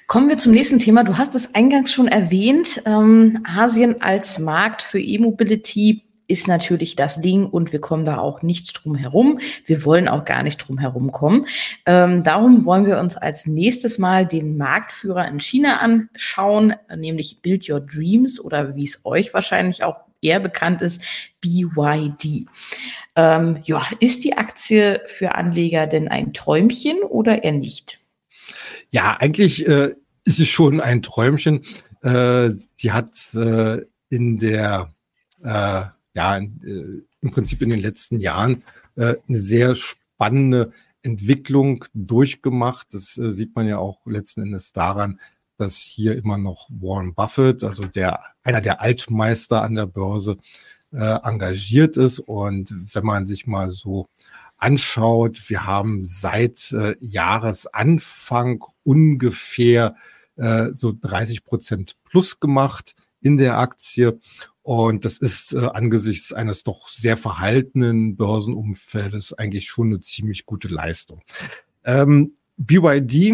Kommen 0.05 0.29
wir 0.29 0.37
zum 0.37 0.51
nächsten 0.51 0.77
Thema. 0.77 1.03
Du 1.03 1.17
hast 1.17 1.33
es 1.33 1.55
eingangs 1.55 1.91
schon 1.91 2.07
erwähnt, 2.07 2.83
ähm, 2.85 3.43
Asien 3.45 4.03
als 4.03 4.37
Markt 4.37 4.83
für 4.83 4.99
E-Mobility 4.99 6.03
ist 6.27 6.47
natürlich 6.47 6.95
das 6.95 7.21
Ding 7.21 7.45
und 7.45 7.71
wir 7.71 7.81
kommen 7.81 8.05
da 8.05 8.17
auch 8.17 8.41
nicht 8.41 8.73
drum 8.73 8.95
herum. 8.95 9.39
Wir 9.65 9.85
wollen 9.85 10.07
auch 10.07 10.25
gar 10.25 10.43
nicht 10.43 10.57
drum 10.57 10.77
herum 10.77 11.11
kommen. 11.11 11.45
Ähm, 11.85 12.23
darum 12.23 12.65
wollen 12.65 12.85
wir 12.85 12.99
uns 12.99 13.17
als 13.17 13.45
nächstes 13.45 13.97
mal 13.97 14.25
den 14.25 14.57
Marktführer 14.57 15.27
in 15.27 15.39
China 15.39 15.77
anschauen, 15.77 16.75
nämlich 16.95 17.41
Build 17.41 17.69
Your 17.69 17.79
Dreams 17.79 18.39
oder 18.39 18.75
wie 18.75 18.85
es 18.85 19.01
euch 19.03 19.33
wahrscheinlich 19.33 19.83
auch 19.83 19.97
eher 20.21 20.39
bekannt 20.39 20.81
ist, 20.81 21.01
BYD. 21.41 22.47
Ähm, 23.15 23.59
ja, 23.63 23.81
ist 23.99 24.23
die 24.23 24.37
Aktie 24.37 25.01
für 25.05 25.35
Anleger 25.35 25.87
denn 25.87 26.07
ein 26.07 26.33
Träumchen 26.33 26.97
oder 27.03 27.43
eher 27.43 27.51
nicht? 27.51 27.99
Ja, 28.89 29.17
eigentlich 29.19 29.67
äh, 29.67 29.93
ist 30.25 30.39
es 30.39 30.47
schon 30.47 30.81
ein 30.81 31.01
Träumchen. 31.01 31.61
Äh, 32.01 32.49
sie 32.75 32.91
hat 32.91 33.33
äh, 33.35 33.81
in 34.09 34.37
der 34.37 34.89
äh, 35.43 35.83
ja, 36.15 36.37
äh, 36.37 36.43
im 37.21 37.31
Prinzip 37.31 37.61
in 37.61 37.69
den 37.69 37.79
letzten 37.79 38.19
Jahren 38.19 38.63
äh, 38.95 39.15
eine 39.27 39.37
sehr 39.37 39.75
spannende 39.75 40.71
Entwicklung 41.01 41.85
durchgemacht. 41.93 42.87
Das 42.93 43.17
äh, 43.17 43.31
sieht 43.31 43.55
man 43.55 43.67
ja 43.67 43.77
auch 43.77 44.05
letzten 44.05 44.41
Endes 44.43 44.71
daran, 44.71 45.19
dass 45.57 45.79
hier 45.79 46.15
immer 46.17 46.37
noch 46.37 46.69
Warren 46.69 47.13
Buffett, 47.13 47.63
also 47.63 47.85
der 47.85 48.21
einer 48.43 48.61
der 48.61 48.81
Altmeister 48.81 49.61
an 49.61 49.75
der 49.75 49.85
Börse, 49.85 50.37
engagiert 50.91 51.97
ist. 51.97 52.19
Und 52.19 52.73
wenn 52.93 53.03
man 53.03 53.25
sich 53.25 53.47
mal 53.47 53.69
so 53.69 54.07
anschaut, 54.57 55.49
wir 55.49 55.65
haben 55.65 56.05
seit 56.05 56.71
äh, 56.71 56.95
Jahresanfang 56.99 58.63
ungefähr 58.83 59.95
äh, 60.37 60.71
so 60.71 60.93
30 60.99 61.43
Prozent 61.43 61.95
plus 62.03 62.39
gemacht 62.39 62.95
in 63.21 63.37
der 63.37 63.57
Aktie. 63.57 64.19
Und 64.65 65.05
das 65.05 65.19
ist 65.19 65.53
äh, 65.53 65.59
angesichts 65.59 66.33
eines 66.33 66.63
doch 66.63 66.87
sehr 66.87 67.17
verhaltenen 67.17 68.15
Börsenumfeldes 68.15 69.33
eigentlich 69.33 69.67
schon 69.67 69.89
eine 69.89 69.99
ziemlich 69.99 70.47
gute 70.47 70.69
Leistung. 70.69 71.21
Ähm, 71.83 72.33
BYD 72.57 73.33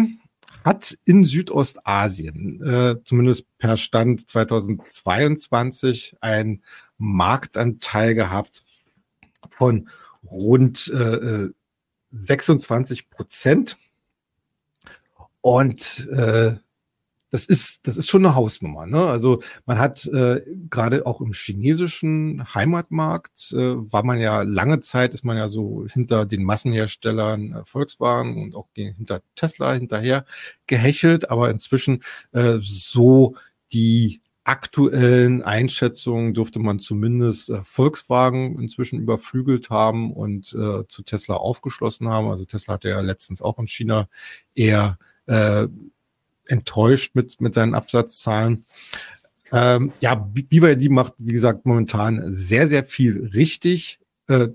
hat 0.62 0.98
in 1.06 1.24
Südostasien, 1.24 2.62
äh, 2.62 2.96
zumindest 3.06 3.46
per 3.56 3.78
Stand 3.78 4.28
2022, 4.28 6.16
einen 6.20 6.62
Marktanteil 6.98 8.14
gehabt 8.14 8.62
von 9.56 9.88
rund 10.30 10.88
äh, 10.88 11.48
26 12.10 13.00
äh, 13.00 13.02
Prozent. 13.08 13.78
Und 15.40 16.08
äh, 16.10 16.56
das 17.32 17.46
ist, 17.46 17.86
das 17.86 17.96
ist 17.96 18.10
schon 18.10 18.24
eine 18.24 18.34
Hausnummer. 18.34 18.86
Ne? 18.86 19.04
Also 19.06 19.42
man 19.64 19.78
hat 19.78 20.04
äh, 20.06 20.42
gerade 20.68 21.06
auch 21.06 21.22
im 21.22 21.32
chinesischen 21.32 22.54
Heimatmarkt, 22.54 23.52
äh, 23.52 23.56
war 23.56 24.04
man 24.04 24.20
ja 24.20 24.42
lange 24.42 24.80
Zeit, 24.80 25.14
ist 25.14 25.24
man 25.24 25.38
ja 25.38 25.48
so 25.48 25.86
hinter 25.90 26.26
den 26.26 26.44
Massenherstellern 26.44 27.54
äh, 27.54 27.64
Volkswagen 27.64 28.42
und 28.42 28.54
auch 28.54 28.68
hinter 28.74 29.22
Tesla 29.34 29.72
hinterher 29.72 30.26
gehechelt, 30.66 31.30
aber 31.30 31.48
inzwischen 31.50 32.02
äh, 32.32 32.58
so 32.60 33.34
die 33.72 34.20
aktuellen 34.44 35.40
Einschätzungen 35.40 36.34
dürfte 36.34 36.58
man 36.58 36.80
zumindest 36.80 37.48
äh, 37.48 37.62
Volkswagen 37.62 38.58
inzwischen 38.58 39.00
überflügelt 39.00 39.70
haben 39.70 40.12
und 40.12 40.52
äh, 40.52 40.86
zu 40.86 41.02
Tesla 41.02 41.36
aufgeschlossen 41.36 42.08
haben. 42.08 42.28
Also 42.28 42.44
Tesla 42.44 42.74
hatte 42.74 42.90
ja 42.90 43.00
letztens 43.00 43.40
auch 43.40 43.58
in 43.58 43.68
China 43.68 44.08
eher 44.54 44.98
äh, 45.26 45.68
enttäuscht 46.52 47.14
mit, 47.14 47.40
mit 47.40 47.54
seinen 47.54 47.74
Absatzzahlen. 47.74 48.66
Ähm, 49.50 49.92
ja, 50.00 50.14
BYD 50.14 50.90
macht, 50.90 51.14
wie 51.18 51.32
gesagt, 51.32 51.66
momentan 51.66 52.22
sehr, 52.26 52.68
sehr 52.68 52.84
viel 52.84 53.30
richtig, 53.34 54.00
äh, 54.28 54.48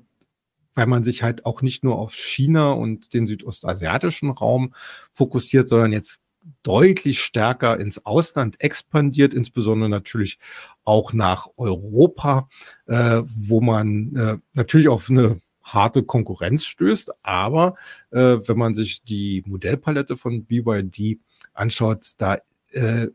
weil 0.76 0.88
man 0.88 1.04
sich 1.04 1.24
halt 1.24 1.46
auch 1.46 1.62
nicht 1.62 1.84
nur 1.84 1.98
auf 1.98 2.14
China 2.14 2.72
und 2.72 3.14
den 3.14 3.28
südostasiatischen 3.28 4.30
Raum 4.30 4.74
fokussiert, 5.12 5.70
sondern 5.70 5.92
jetzt 5.92 6.22
deutlich 6.64 7.20
stärker 7.20 7.80
ins 7.80 8.06
Ausland 8.06 8.62
expandiert, 8.62 9.34
insbesondere 9.34 9.90
natürlich 9.90 10.40
auch 10.84 11.14
nach 11.14 11.48
Europa, 11.58 12.48
äh, 12.86 13.22
wo 13.26 13.60
man 13.60 14.16
äh, 14.16 14.38
natürlich 14.54 14.88
auf 14.88 15.10
eine 15.10 15.42
harte 15.64 16.04
Konkurrenz 16.04 16.66
stößt. 16.66 17.12
Aber 17.24 17.76
äh, 18.12 18.38
wenn 18.46 18.58
man 18.58 18.74
sich 18.74 19.04
die 19.04 19.44
Modellpalette 19.46 20.18
von 20.18 20.46
BYD 20.46 21.20
anschaut, 21.58 22.12
da 22.18 22.38
äh, 22.72 23.08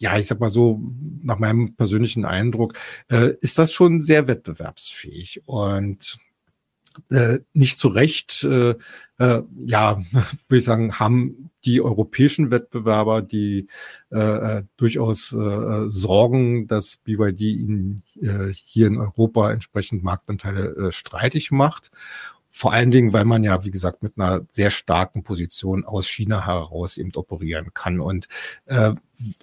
ja, 0.00 0.16
ich 0.16 0.26
sag 0.26 0.40
mal 0.40 0.48
so, 0.48 0.80
nach 1.22 1.38
meinem 1.38 1.74
persönlichen 1.74 2.24
Eindruck, 2.24 2.72
äh, 3.08 3.34
ist 3.42 3.58
das 3.58 3.70
schon 3.72 4.00
sehr 4.00 4.26
wettbewerbsfähig 4.26 5.42
und 5.44 6.18
äh, 7.10 7.38
nicht 7.52 7.78
zu 7.78 7.88
Recht, 7.88 8.42
äh, 8.44 8.74
äh, 9.18 9.42
ja, 9.66 9.98
würde 10.12 10.58
ich 10.58 10.64
sagen, 10.64 10.98
haben 10.98 11.50
die 11.64 11.82
europäischen 11.82 12.50
Wettbewerber, 12.50 13.22
die 13.22 13.68
äh, 14.10 14.18
äh 14.18 14.62
durchaus 14.76 15.32
äh, 15.32 15.90
sorgen, 15.90 16.66
dass 16.66 16.96
BYD 16.96 17.40
ihnen 17.42 18.02
äh, 18.20 18.52
hier 18.52 18.86
in 18.86 18.96
Europa 18.96 19.52
entsprechend 19.52 20.02
Marktanteile 20.02 20.88
äh, 20.88 20.92
streitig 20.92 21.50
macht. 21.50 21.90
Vor 22.52 22.72
allen 22.72 22.90
Dingen, 22.90 23.12
weil 23.12 23.24
man 23.24 23.44
ja, 23.44 23.64
wie 23.64 23.70
gesagt, 23.70 24.02
mit 24.02 24.14
einer 24.16 24.44
sehr 24.48 24.70
starken 24.70 25.22
Position 25.22 25.84
aus 25.84 26.08
China 26.08 26.46
heraus 26.46 26.98
eben 26.98 27.14
operieren 27.14 27.72
kann. 27.72 28.00
Und 28.00 28.26
äh, 28.66 28.92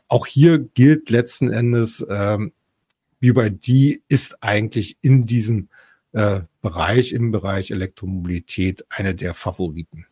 auch 0.09 0.27
hier 0.27 0.59
gilt 0.59 1.09
letzten 1.09 1.49
Endes, 1.49 2.01
äh, 2.01 2.37
BYD 3.19 4.03
ist 4.09 4.43
eigentlich 4.43 4.97
in 5.01 5.25
diesem 5.25 5.69
äh, 6.11 6.41
Bereich, 6.61 7.13
im 7.13 7.31
Bereich 7.31 7.71
Elektromobilität, 7.71 8.85
eine 8.89 9.15
der 9.15 9.33
Favoriten. 9.33 10.05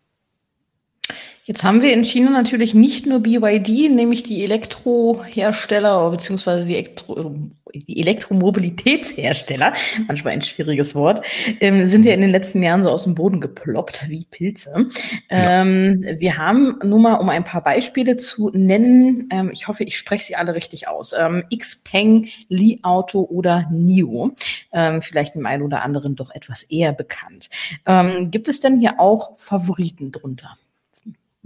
Jetzt 1.48 1.64
haben 1.64 1.84
wir 1.84 1.94
in 1.94 2.04
China 2.04 2.32
natürlich 2.32 2.74
nicht 2.74 3.06
nur 3.06 3.20
BYD, 3.20 3.92
nämlich 3.92 4.24
die 4.24 4.44
Elektrohersteller 4.44 6.10
bzw. 6.10 6.66
Die, 6.66 6.74
Elektro, 6.74 7.36
die 7.72 8.02
Elektromobilitätshersteller, 8.02 9.74
manchmal 10.08 10.34
ein 10.34 10.42
schwieriges 10.42 10.96
Wort, 10.96 11.24
ähm, 11.60 11.86
sind 11.86 12.04
ja 12.04 12.16
in 12.16 12.22
den 12.22 12.32
letzten 12.32 12.64
Jahren 12.64 12.84
so 12.84 12.90
aus 12.90 13.04
dem 13.04 13.14
Boden 13.14 13.42
geploppt 13.42 14.06
wie 14.10 14.26
Pilze. 14.26 14.88
Ähm, 15.30 16.02
ja. 16.04 16.20
Wir 16.20 16.38
haben 16.40 16.80
nur 16.84 16.98
mal, 16.98 17.14
um 17.14 17.30
ein 17.30 17.44
paar 17.44 17.62
Beispiele 17.62 18.18
zu 18.18 18.50
nennen, 18.50 19.30
ähm, 19.32 19.52
ich 19.54 19.68
hoffe, 19.68 19.84
ich 19.84 20.00
spreche 20.00 20.26
sie 20.26 20.36
alle 20.36 20.56
richtig 20.56 20.88
aus, 20.88 21.14
ähm, 21.14 21.44
Xpeng, 21.56 22.28
Li 22.50 22.80
Auto 22.82 23.22
oder 23.22 23.70
NIO, 23.72 24.32
ähm, 24.74 25.04
vielleicht 25.04 25.36
dem 25.36 25.46
einen 25.46 25.62
oder 25.62 25.84
anderen 25.84 26.16
doch 26.16 26.32
etwas 26.34 26.64
eher 26.64 26.92
bekannt. 26.92 27.52
Ähm, 27.86 28.32
gibt 28.32 28.48
es 28.48 28.62
denn 28.62 28.80
hier 28.80 29.00
auch 29.00 29.38
Favoriten 29.38 30.12
drunter? 30.12 30.58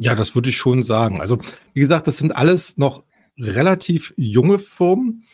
Ja, 0.02 0.16
das 0.16 0.34
würde 0.34 0.48
ich 0.48 0.56
schon 0.56 0.82
sagen. 0.82 1.20
Also, 1.20 1.40
wie 1.74 1.82
gesagt, 1.82 2.08
das 2.08 2.18
sind 2.18 2.34
alles 2.34 2.78
noch 2.78 3.04
relativ 3.38 4.14
junge 4.16 4.58
Firmen. 4.58 5.26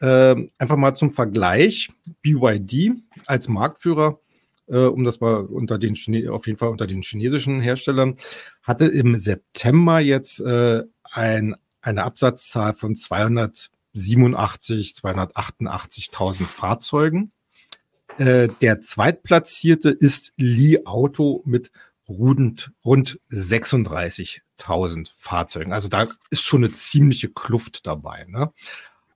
Äh, 0.00 0.48
einfach 0.56 0.78
mal 0.78 0.94
zum 0.94 1.10
Vergleich. 1.10 1.90
BYD 2.22 2.92
als 3.26 3.48
Marktführer, 3.48 4.18
äh, 4.66 4.78
um 4.78 5.04
das 5.04 5.20
mal 5.20 5.42
unter 5.42 5.76
den 5.78 5.92
Chine 5.92 6.32
auf 6.32 6.46
jeden 6.46 6.58
Fall 6.58 6.70
unter 6.70 6.86
den 6.86 7.02
chinesischen 7.02 7.60
Herstellern, 7.60 8.16
hatte 8.62 8.86
im 8.86 9.18
September 9.18 10.00
jetzt 10.00 10.40
äh, 10.40 10.84
ein, 11.02 11.54
eine 11.82 12.04
Absatzzahl 12.04 12.72
von 12.72 12.96
287, 12.96 14.94
288.000 14.94 16.44
Fahrzeugen. 16.44 17.28
Äh, 18.16 18.48
der 18.62 18.80
zweitplatzierte 18.80 19.90
ist 19.90 20.32
Li 20.38 20.86
Auto 20.86 21.42
mit 21.44 21.72
rund, 22.08 22.72
rund 22.84 23.20
36.000 23.30 25.12
Fahrzeugen. 25.16 25.72
Also 25.72 25.88
da 25.88 26.08
ist 26.30 26.42
schon 26.42 26.64
eine 26.64 26.72
ziemliche 26.72 27.28
Kluft 27.28 27.86
dabei. 27.86 28.26
Ne? 28.28 28.52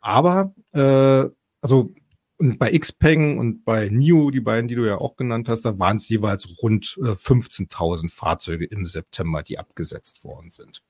Aber 0.01 0.55
äh, 0.73 1.29
also 1.61 1.93
und 2.39 2.59
bei 2.61 2.79
Xpeng 2.79 3.37
und 3.39 3.65
bei 3.65 3.89
NIO, 3.89 4.31
die 4.31 4.41
beiden, 4.41 4.69
die 4.69 4.77
du 4.77 4.87
ja 4.87 4.99
auch 4.99 5.17
genannt 5.17 5.49
hast, 5.49 5.65
da 5.65 5.77
waren 5.81 5.97
es 5.97 6.09
jeweils 6.09 6.63
rund 6.63 6.97
äh, 7.03 7.11
15.000 7.11 8.11
Fahrzeuge 8.11 8.65
im 8.65 8.87
September, 8.87 9.43
die 9.43 9.59
abgesetzt 9.59 10.23
worden 10.23 10.49
sind. 10.49 10.83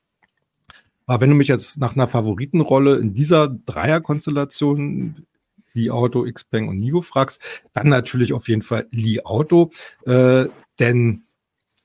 Aber 1.06 1.22
wenn 1.22 1.30
du 1.30 1.36
mich 1.36 1.48
jetzt 1.48 1.78
nach 1.78 1.94
einer 1.94 2.06
Favoritenrolle 2.06 2.98
in 2.98 3.14
dieser 3.14 3.48
Dreierkonstellation 3.48 5.26
Li 5.72 5.90
Auto, 5.90 6.30
Xpeng 6.30 6.68
und 6.68 6.80
NIO 6.80 7.00
fragst, 7.00 7.40
dann 7.72 7.88
natürlich 7.88 8.34
auf 8.34 8.48
jeden 8.48 8.62
Fall 8.62 8.86
Li 8.90 9.22
Auto, 9.22 9.70
äh, 10.04 10.46
denn 10.78 11.24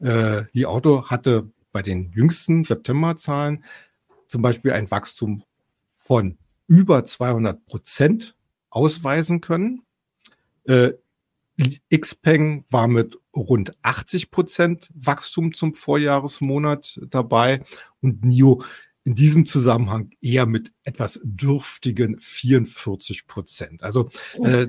äh, 0.04 0.46
die 0.54 0.66
Auto 0.66 1.08
hatte 1.08 1.50
bei 1.72 1.82
den 1.82 2.12
jüngsten 2.12 2.64
Septemberzahlen 2.66 3.64
zum 4.28 4.42
Beispiel 4.42 4.72
ein 4.72 4.92
Wachstum 4.92 5.44
von 5.96 6.38
über 6.68 7.06
200 7.06 7.66
Prozent 7.66 8.36
ausweisen 8.70 9.42
können. 9.42 9.84
Äh, 10.66 10.92
Xpeng 11.96 12.66
war 12.70 12.88
mit 12.88 13.18
rund 13.36 13.74
80 13.84 14.32
Prozent 14.32 14.90
Wachstum 14.96 15.54
zum 15.54 15.74
Vorjahresmonat 15.74 17.00
dabei 17.10 17.64
und 18.02 18.26
NIO 18.26 18.64
in 19.06 19.16
diesem 19.16 19.46
Zusammenhang 19.46 20.12
eher 20.22 20.46
mit 20.46 20.72
etwas 20.84 21.20
dürftigen 21.24 22.18
44 22.20 23.28
Prozent. 23.28 23.84
Also 23.84 24.10
äh, 24.44 24.68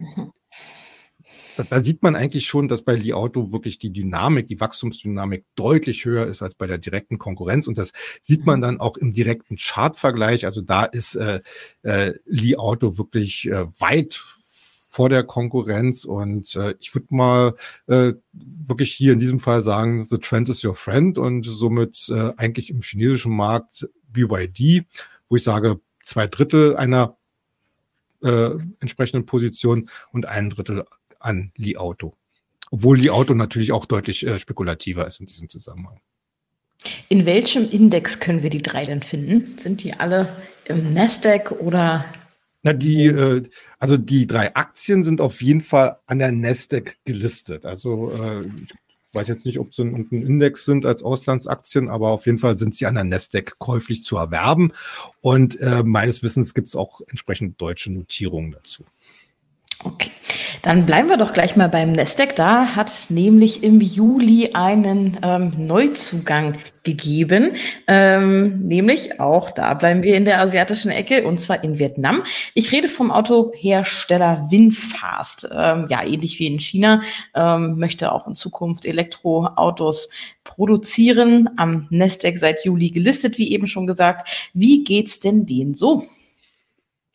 da, 1.57 1.63
da, 1.63 1.85
sieht 1.85 2.03
man 2.03 2.17
eigentlich 2.17 2.47
schon, 2.47 2.69
dass 2.69 2.83
bei 2.83 2.95
Li 2.95 3.13
Auto 3.13 3.53
wirklich 3.53 3.79
die 3.79 3.91
Dynamik, 3.91 4.49
die 4.49 4.61
Wachstumsdynamik 4.61 5.45
deutlich 5.55 6.05
höher 6.05 6.27
ist 6.27 6.43
als 6.43 6.55
bei 6.55 6.67
der 6.67 6.79
direkten 6.79 7.19
Konkurrenz. 7.19 7.67
Und 7.67 7.79
das 7.79 7.93
sieht 8.21 8.47
man 8.47 8.61
dann 8.61 8.81
auch 8.81 8.97
im 8.97 9.13
direkten 9.13 9.57
Chartvergleich. 9.57 10.45
Also 10.45 10.61
da 10.61 10.85
ist 10.85 11.15
äh, 11.15 11.41
äh, 11.83 12.15
Li 12.27 12.57
Auto 12.57 12.99
wirklich 12.99 13.49
äh, 13.49 13.67
weit 13.81 14.23
vor 14.95 15.09
der 15.09 15.25
Konkurrenz. 15.25 16.05
Und 16.05 16.55
äh, 16.55 16.75
ich 16.79 16.95
würde 16.95 17.09
mal 17.11 17.55
äh, 17.89 18.13
wirklich 18.33 18.93
hier 18.93 19.13
in 19.13 19.19
diesem 19.19 19.41
Fall 19.41 19.61
sagen, 19.61 20.05
the 20.05 20.19
trend 20.19 20.49
is 20.49 20.65
your 20.65 20.77
friend 20.77 21.19
und 21.19 21.45
somit 21.45 22.09
äh, 22.11 22.33
eigentlich 22.37 22.71
im 22.71 22.83
chinesischen 22.83 23.35
Markt 23.35 23.89
BYD, 24.09 24.85
wo 25.29 25.37
ich 25.37 25.43
sage, 25.43 25.81
zwei 26.05 26.29
Drittel 26.29 26.77
einer 26.77 27.17
äh, 28.23 28.51
entsprechenden 28.81 29.27
Position 29.27 29.89
und 30.13 30.27
ein 30.27 30.51
Drittel 30.51 30.85
an 31.25 31.53
Li 31.57 31.77
Auto. 31.77 32.15
Obwohl 32.71 32.99
Li 32.99 33.11
Auto 33.11 33.35
natürlich 33.35 33.73
auch 33.73 33.87
deutlich 33.87 34.27
äh, 34.27 34.39
spekulativer 34.39 35.07
ist 35.07 35.21
in 35.21 35.27
diesem 35.27 35.49
Zusammenhang. 35.49 36.01
In 37.09 37.25
welchem 37.25 37.71
Index 37.71 38.21
können 38.21 38.43
wir 38.43 38.51
die 38.51 38.63
drei 38.63 38.85
denn 38.85 39.03
finden? 39.03 39.57
Sind 39.57 39.83
die 39.83 39.95
alle 39.95 40.29
im 40.67 40.93
Nasdaq 40.93 41.53
oder 41.53 42.05
na, 42.65 42.73
die, 42.73 43.07
äh, 43.07 43.43
also 43.79 43.99
die 43.99 44.27
drei 44.27 44.55
Aktien 44.57 45.05
sind 45.05 45.21
auf 45.21 45.43
jeden 45.43 45.61
Fall 45.61 45.99
an 46.07 46.19
der 46.19 46.33
Nasdaq 46.33 46.97
gelistet. 47.05 47.67
Also 47.67 48.11
äh, 48.11 48.47
ich 48.47 49.15
weiß 49.15 49.29
jetzt 49.29 49.45
nicht, 49.45 49.59
ob 49.59 49.75
sie 49.75 49.83
ein, 49.83 50.09
ein 50.11 50.27
Index 50.27 50.65
sind 50.65 50.87
als 50.87 51.03
Auslandsaktien, 51.03 51.91
aber 51.91 52.09
auf 52.09 52.25
jeden 52.25 52.39
Fall 52.39 52.57
sind 52.57 52.75
sie 52.75 52.87
an 52.87 52.95
der 52.95 53.05
Nasdaq 53.05 53.59
käuflich 53.59 54.03
zu 54.03 54.17
erwerben. 54.17 54.73
Und 55.21 55.61
äh, 55.61 55.83
meines 55.85 56.23
Wissens 56.23 56.55
gibt 56.55 56.69
es 56.69 56.75
auch 56.75 57.03
entsprechend 57.07 57.61
deutsche 57.61 57.93
Notierungen 57.93 58.53
dazu. 58.53 58.85
Okay. 59.81 60.11
Dann 60.65 60.87
bleiben 60.87 61.11
wir 61.11 61.19
doch 61.19 61.35
gleich 61.35 61.57
mal 61.57 61.69
beim 61.69 61.93
Nasdaq. 61.93 62.37
Da 62.37 62.75
hat 62.75 62.89
es 62.89 63.11
nämlich 63.11 63.63
im 63.63 63.83
Juli 63.83 64.53
einen 64.55 65.19
ähm, 65.23 65.53
Neuzugang 65.59 66.57
gegeben. 66.85 67.53
Ähm, 67.87 68.61
nämlich 68.61 69.21
auch 69.21 69.51
da 69.51 69.75
bleiben 69.75 70.03
wir 70.03 70.17
in 70.17 70.25
der 70.25 70.41
asiatischen 70.41 70.91
Ecke 70.91 71.27
und 71.27 71.39
zwar 71.39 71.63
in 71.63 71.79
Vietnam. 71.79 72.23
Ich 72.55 72.73
rede 72.73 72.89
vom 72.89 73.11
Autohersteller 73.11 74.47
Winfast. 74.51 75.47
Ähm, 75.53 75.87
ja, 75.91 76.03
ähnlich 76.03 76.39
wie 76.39 76.47
in 76.47 76.61
China 76.61 77.03
ähm, 77.35 77.79
möchte 77.79 78.11
auch 78.11 78.27
in 78.27 78.35
Zukunft 78.35 78.87
Elektroautos 78.87 80.09
produzieren. 80.45 81.51
Am 81.59 81.89
Nasdaq 81.91 82.39
seit 82.39 82.65
Juli 82.65 82.91
gelistet, 82.91 83.37
wie 83.37 83.53
eben 83.53 83.67
schon 83.67 83.87
gesagt. 83.87 84.51
Wie 84.55 84.83
geht's 84.83 85.21
denn 85.21 85.45
denen 85.45 85.75
so? 85.75 86.07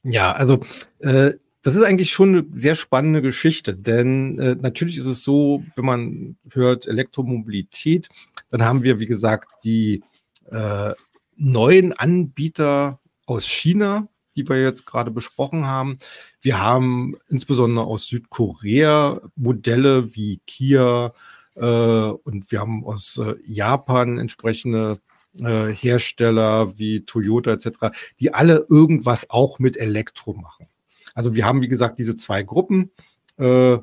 Ja, 0.03 0.33
also 0.33 0.59
äh, 0.99 1.31
das 1.61 1.75
ist 1.75 1.83
eigentlich 1.83 2.11
schon 2.11 2.29
eine 2.29 2.45
sehr 2.51 2.75
spannende 2.75 3.21
Geschichte, 3.21 3.75
denn 3.75 4.39
äh, 4.39 4.55
natürlich 4.55 4.97
ist 4.97 5.05
es 5.05 5.23
so, 5.23 5.63
wenn 5.75 5.85
man 5.85 6.37
hört 6.51 6.87
Elektromobilität, 6.87 8.09
dann 8.49 8.63
haben 8.63 8.83
wir, 8.83 8.99
wie 8.99 9.05
gesagt, 9.05 9.49
die 9.63 10.03
äh, 10.51 10.93
neuen 11.35 11.93
Anbieter 11.93 12.99
aus 13.25 13.45
China, 13.45 14.07
die 14.35 14.47
wir 14.47 14.61
jetzt 14.61 14.85
gerade 14.85 15.11
besprochen 15.11 15.67
haben. 15.67 15.99
Wir 16.41 16.61
haben 16.61 17.15
insbesondere 17.27 17.85
aus 17.85 18.07
Südkorea 18.07 19.21
Modelle 19.35 20.15
wie 20.15 20.39
Kia 20.47 21.13
äh, 21.55 21.61
und 21.61 22.51
wir 22.51 22.59
haben 22.61 22.85
aus 22.85 23.17
äh, 23.17 23.35
Japan 23.45 24.17
entsprechende 24.17 24.99
äh, 25.39 25.67
Hersteller 25.67 26.77
wie 26.77 27.01
Toyota 27.01 27.51
etc., 27.51 27.91
die 28.19 28.33
alle 28.33 28.65
irgendwas 28.69 29.29
auch 29.29 29.59
mit 29.59 29.75
Elektro 29.77 30.33
machen. 30.33 30.68
Also 31.13 31.35
wir 31.35 31.45
haben, 31.45 31.61
wie 31.61 31.67
gesagt, 31.67 31.99
diese 31.99 32.15
zwei 32.15 32.43
Gruppen. 32.43 32.91
Äh, 33.37 33.77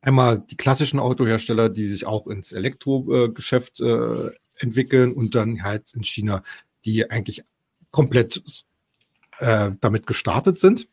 einmal 0.00 0.40
die 0.40 0.56
klassischen 0.56 1.00
Autohersteller, 1.00 1.68
die 1.68 1.88
sich 1.88 2.06
auch 2.06 2.26
ins 2.26 2.52
Elektrogeschäft 2.52 3.80
äh, 3.80 4.30
entwickeln 4.56 5.12
und 5.12 5.34
dann 5.34 5.62
halt 5.62 5.92
in 5.94 6.04
China, 6.04 6.42
die 6.84 7.10
eigentlich 7.10 7.42
komplett 7.90 8.42
äh, 9.38 9.72
damit 9.80 10.06
gestartet 10.06 10.58
sind. 10.58 10.88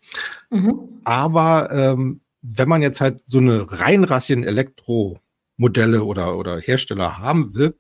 Mhm. 0.50 1.02
Aber 1.04 1.70
ähm, 1.72 2.22
wenn 2.42 2.70
man 2.70 2.82
jetzt 2.82 3.02
halt 3.02 3.22
so 3.26 3.40
eine 3.40 3.66
reinrassigen 3.72 4.44
Elektromodelle 4.44 6.04
oder, 6.04 6.38
oder 6.38 6.60
Hersteller 6.60 7.18
haben 7.18 7.56
will, 7.56 7.76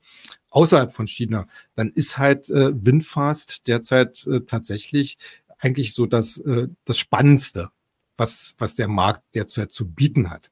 außerhalb 0.50 0.94
von 0.94 1.08
China, 1.08 1.48
dann 1.76 1.92
ist 1.92 2.18
halt 2.18 2.50
äh, 2.50 2.72
Winfast 2.74 3.68
derzeit 3.68 4.26
äh, 4.28 4.42
tatsächlich 4.42 5.18
eigentlich 5.66 5.94
so 5.94 6.06
das, 6.06 6.38
äh, 6.38 6.68
das 6.86 6.98
Spannendste, 6.98 7.70
was, 8.18 8.56
was 8.60 8.76
der 8.76 8.88
Markt 8.88 9.24
derzeit 9.34 9.72
zu 9.72 9.90
bieten 9.90 10.30
hat. 10.30 10.52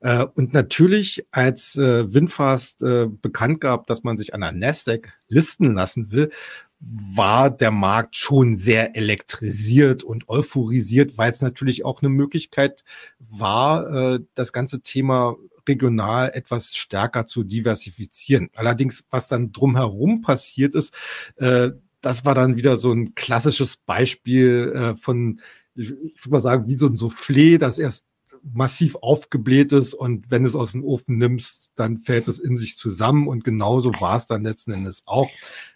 Äh, 0.00 0.26
und 0.34 0.52
natürlich, 0.52 1.26
als 1.30 1.76
äh, 1.76 2.12
Winfast 2.12 2.82
äh, 2.82 3.06
bekannt 3.06 3.60
gab, 3.60 3.86
dass 3.86 4.04
man 4.04 4.18
sich 4.18 4.34
an 4.34 4.42
der 4.42 4.52
Nasdaq 4.52 5.18
listen 5.28 5.74
lassen 5.74 6.12
will, 6.12 6.30
war 6.78 7.50
der 7.50 7.70
Markt 7.70 8.16
schon 8.16 8.56
sehr 8.56 8.94
elektrisiert 8.94 10.02
und 10.02 10.28
euphorisiert, 10.28 11.16
weil 11.16 11.30
es 11.30 11.40
natürlich 11.40 11.86
auch 11.86 12.02
eine 12.02 12.10
Möglichkeit 12.10 12.84
war, 13.18 14.14
äh, 14.14 14.20
das 14.34 14.52
ganze 14.52 14.82
Thema 14.82 15.36
regional 15.66 16.30
etwas 16.34 16.76
stärker 16.76 17.24
zu 17.24 17.42
diversifizieren. 17.42 18.50
Allerdings, 18.54 19.04
was 19.08 19.28
dann 19.28 19.52
drumherum 19.52 20.20
passiert 20.20 20.74
ist, 20.74 20.94
äh, 21.36 21.70
das 22.04 22.24
war 22.24 22.34
dann 22.34 22.56
wieder 22.56 22.76
so 22.76 22.92
ein 22.92 23.14
klassisches 23.14 23.76
Beispiel 23.76 24.72
äh, 24.74 24.96
von, 24.96 25.40
ich, 25.74 25.90
ich 25.90 26.24
würde 26.24 26.30
mal 26.30 26.40
sagen, 26.40 26.66
wie 26.68 26.74
so 26.74 26.86
ein 26.86 26.96
Soufflé, 26.96 27.58
das 27.58 27.78
erst 27.78 28.06
massiv 28.42 28.96
aufgebläht 28.96 29.72
ist 29.72 29.94
und 29.94 30.30
wenn 30.30 30.44
es 30.44 30.54
aus 30.54 30.72
dem 30.72 30.84
Ofen 30.84 31.16
nimmst, 31.16 31.70
dann 31.76 31.98
fällt 31.98 32.28
es 32.28 32.38
in 32.38 32.56
sich 32.56 32.76
zusammen 32.76 33.26
und 33.26 33.44
genauso 33.44 33.92
war 34.00 34.16
es 34.16 34.26
dann 34.26 34.44
letzten 34.44 34.72
Endes 34.72 35.02
auch. 35.06 35.30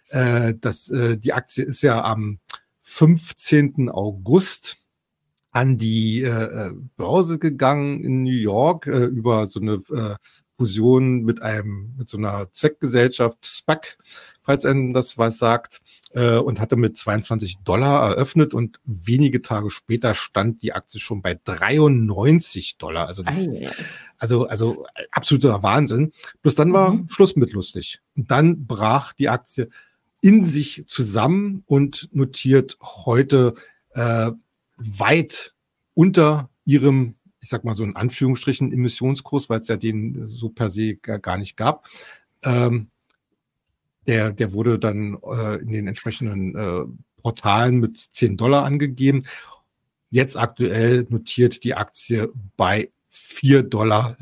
Äh, 0.09 0.53
das, 0.59 0.89
äh, 0.89 1.17
die 1.17 1.33
Aktie 1.33 1.65
ist 1.65 1.81
ja 1.81 2.03
am 2.03 2.39
15. 2.81 3.89
August 3.89 4.77
an 5.51 5.77
die 5.77 6.21
äh, 6.21 6.67
äh, 6.67 6.73
Börse 6.95 7.39
gegangen 7.39 8.03
in 8.03 8.23
New 8.23 8.31
York 8.31 8.87
äh, 8.87 9.05
über 9.05 9.47
so 9.47 9.59
eine 9.59 9.81
äh, 9.91 10.15
Fusion 10.57 11.21
mit 11.23 11.41
einem 11.41 11.95
mit 11.97 12.09
so 12.09 12.17
einer 12.17 12.51
Zweckgesellschaft 12.51 13.45
SPAC, 13.45 13.97
falls 14.43 14.65
einem 14.65 14.93
das 14.93 15.17
was 15.17 15.37
sagt 15.37 15.81
äh, 16.11 16.37
und 16.37 16.59
hatte 16.59 16.75
mit 16.75 16.97
22 16.97 17.59
Dollar 17.59 18.09
eröffnet 18.09 18.53
und 18.53 18.79
wenige 18.85 19.41
Tage 19.41 19.69
später 19.69 20.15
stand 20.15 20.61
die 20.61 20.73
Aktie 20.73 20.99
schon 20.99 21.21
bei 21.21 21.39
93 21.43 22.77
Dollar. 22.77 23.07
Also, 23.07 23.23
das 23.23 23.37
ist, 23.37 23.63
also, 24.17 24.47
also 24.47 24.85
absoluter 25.11 25.63
Wahnsinn. 25.63 26.13
Bloß 26.41 26.55
dann 26.55 26.73
war 26.73 26.93
mhm. 26.93 27.09
Schluss 27.09 27.35
mit 27.35 27.53
lustig. 27.53 28.01
Und 28.15 28.31
dann 28.31 28.65
brach 28.65 29.13
die 29.13 29.29
Aktie 29.29 29.69
in 30.21 30.43
sich 30.43 30.83
zusammen 30.87 31.63
und 31.65 32.09
notiert 32.11 32.77
heute 32.81 33.53
äh, 33.91 34.31
weit 34.77 35.53
unter 35.93 36.49
ihrem 36.65 37.15
ich 37.41 37.49
sag 37.49 37.63
mal 37.63 37.73
so 37.73 37.83
in 37.83 37.95
Anführungsstrichen 37.95 38.71
Emissionskurs, 38.71 39.49
weil 39.49 39.61
es 39.61 39.67
ja 39.67 39.77
den 39.77 40.27
so 40.27 40.49
per 40.49 40.69
se 40.69 40.95
gar 40.95 41.37
nicht 41.37 41.55
gab. 41.55 41.87
Ähm, 42.43 42.89
der, 44.09 44.31
der 44.31 44.53
wurde 44.53 44.79
dann 44.79 45.19
äh, 45.23 45.57
in 45.61 45.71
den 45.71 45.87
entsprechenden 45.87 46.55
äh, 46.55 47.21
Portalen 47.21 47.79
mit 47.79 47.99
10 47.99 48.37
Dollar 48.37 48.65
angegeben. 48.65 49.25
Jetzt 50.09 50.35
aktuell 50.35 51.05
notiert 51.09 51.63
die 51.63 51.75
Aktie 51.75 52.33
bei 52.57 52.89
4,70 53.11 53.69
Dollar. 53.69 54.17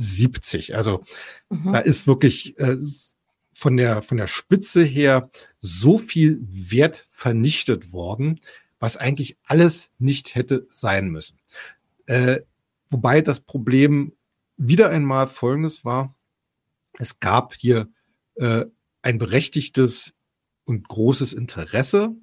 Also 0.75 1.05
mhm. 1.49 1.71
da 1.71 1.79
ist 1.79 2.05
wirklich 2.05 2.59
äh, 2.59 2.75
von, 3.53 3.77
der, 3.77 4.01
von 4.01 4.17
der 4.17 4.27
Spitze 4.27 4.83
her 4.83 5.29
so 5.61 5.97
viel 5.97 6.39
Wert 6.41 7.07
vernichtet 7.09 7.93
worden, 7.93 8.41
was 8.79 8.97
eigentlich 8.97 9.37
alles 9.45 9.89
nicht 9.99 10.35
hätte 10.35 10.67
sein 10.69 11.07
müssen. 11.07 11.39
Äh, 12.07 12.41
wobei 12.89 13.21
das 13.21 13.39
Problem 13.39 14.11
wieder 14.57 14.89
einmal 14.89 15.27
folgendes 15.27 15.85
war. 15.85 16.13
Es 16.99 17.21
gab 17.21 17.53
hier 17.53 17.87
äh, 18.35 18.65
ein 19.01 19.17
berechtigtes 19.17 20.17
und 20.65 20.87
großes 20.87 21.33
Interesse. 21.33 22.15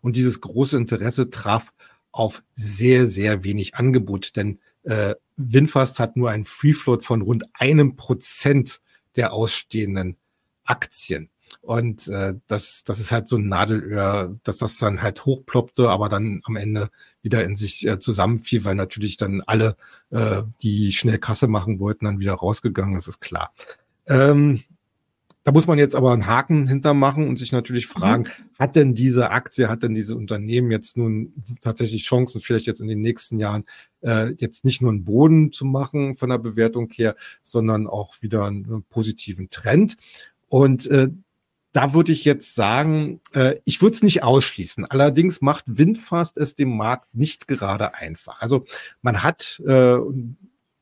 Und 0.00 0.16
dieses 0.16 0.40
große 0.40 0.76
Interesse 0.76 1.30
traf 1.30 1.72
auf 2.10 2.42
sehr, 2.54 3.06
sehr 3.06 3.44
wenig 3.44 3.74
Angebot, 3.74 4.36
denn 4.36 4.58
äh, 4.82 5.14
Winfast 5.36 5.98
hat 5.98 6.16
nur 6.16 6.30
einen 6.30 6.44
Free 6.44 6.74
Float 6.74 7.04
von 7.04 7.22
rund 7.22 7.44
einem 7.54 7.96
Prozent 7.96 8.80
der 9.16 9.32
ausstehenden 9.32 10.16
Aktien. 10.64 11.30
Und 11.60 12.08
äh, 12.08 12.34
das, 12.46 12.82
das 12.84 12.98
ist 12.98 13.12
halt 13.12 13.28
so 13.28 13.36
ein 13.36 13.48
Nadelöhr, 13.48 14.38
dass 14.42 14.58
das 14.58 14.78
dann 14.78 15.02
halt 15.02 15.24
hochploppte, 15.26 15.88
aber 15.88 16.08
dann 16.08 16.40
am 16.44 16.56
Ende 16.56 16.90
wieder 17.20 17.44
in 17.44 17.56
sich 17.56 17.86
äh, 17.86 17.98
zusammenfiel, 17.98 18.64
weil 18.64 18.74
natürlich 18.74 19.16
dann 19.16 19.42
alle, 19.42 19.76
äh, 20.10 20.42
die 20.62 20.92
schnell 20.92 21.18
Kasse 21.18 21.48
machen 21.48 21.78
wollten, 21.78 22.06
dann 22.06 22.20
wieder 22.20 22.34
rausgegangen 22.34 22.96
ist, 22.96 23.06
ist 23.06 23.20
klar. 23.20 23.52
Ähm, 24.06 24.62
da 25.44 25.52
muss 25.52 25.66
man 25.66 25.78
jetzt 25.78 25.96
aber 25.96 26.12
einen 26.12 26.26
Haken 26.26 26.66
hintermachen 26.66 27.28
und 27.28 27.36
sich 27.36 27.52
natürlich 27.52 27.88
mhm. 27.88 27.98
fragen, 27.98 28.22
mhm. 28.22 28.58
hat 28.58 28.76
denn 28.76 28.94
diese 28.94 29.30
Aktie, 29.30 29.68
hat 29.68 29.82
denn 29.82 29.94
diese 29.94 30.16
Unternehmen 30.16 30.70
jetzt 30.70 30.96
nun 30.96 31.32
tatsächlich 31.60 32.04
Chancen, 32.04 32.40
vielleicht 32.40 32.66
jetzt 32.66 32.80
in 32.80 32.88
den 32.88 33.00
nächsten 33.00 33.38
Jahren 33.38 33.64
äh, 34.02 34.32
jetzt 34.38 34.64
nicht 34.64 34.82
nur 34.82 34.90
einen 34.90 35.04
Boden 35.04 35.52
zu 35.52 35.64
machen 35.64 36.14
von 36.14 36.30
der 36.30 36.38
Bewertung 36.38 36.88
her, 36.90 37.16
sondern 37.42 37.86
auch 37.86 38.22
wieder 38.22 38.46
einen 38.46 38.84
positiven 38.88 39.50
Trend. 39.50 39.96
Und 40.48 40.86
äh, 40.86 41.08
da 41.72 41.94
würde 41.94 42.12
ich 42.12 42.24
jetzt 42.24 42.54
sagen, 42.54 43.20
äh, 43.32 43.56
ich 43.64 43.80
würde 43.80 43.94
es 43.94 44.02
nicht 44.02 44.22
ausschließen. 44.22 44.84
Allerdings 44.84 45.40
macht 45.40 45.64
Windfast 45.66 46.36
es 46.36 46.54
dem 46.54 46.76
Markt 46.76 47.14
nicht 47.14 47.48
gerade 47.48 47.94
einfach. 47.94 48.40
Also 48.42 48.64
man 49.00 49.22
hat, 49.22 49.60
äh, 49.66 49.96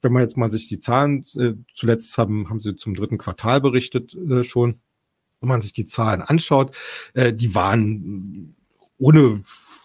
wenn 0.02 0.12
man 0.12 0.22
jetzt 0.22 0.36
mal 0.36 0.50
sich 0.50 0.68
die 0.68 0.80
Zahlen 0.80 1.24
äh, 1.36 1.54
zuletzt 1.74 2.16
haben, 2.18 2.48
haben 2.48 2.60
sie 2.60 2.76
zum 2.76 2.94
dritten 2.94 3.18
Quartal 3.18 3.60
berichtet 3.60 4.14
äh, 4.14 4.44
schon. 4.44 4.80
Wenn 5.40 5.48
man 5.48 5.60
sich 5.60 5.72
die 5.72 5.86
Zahlen 5.86 6.22
anschaut, 6.22 6.76
äh, 7.14 7.32
die 7.32 7.54
waren 7.54 8.56
ohne 8.98 9.42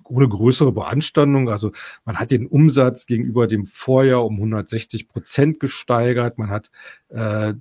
ohne 0.07 0.29
größere 0.29 0.71
Beanstandung. 0.71 1.49
Also 1.49 1.71
man 2.05 2.17
hat 2.17 2.29
den 2.29 2.45
Umsatz 2.45 3.07
gegenüber 3.07 3.47
dem 3.47 3.65
Vorjahr 3.65 4.23
um 4.23 4.35
160 4.35 5.07
Prozent 5.07 5.59
gesteigert. 5.59 6.37
Man 6.37 6.49
hat 6.51 6.69
äh, 7.09 7.53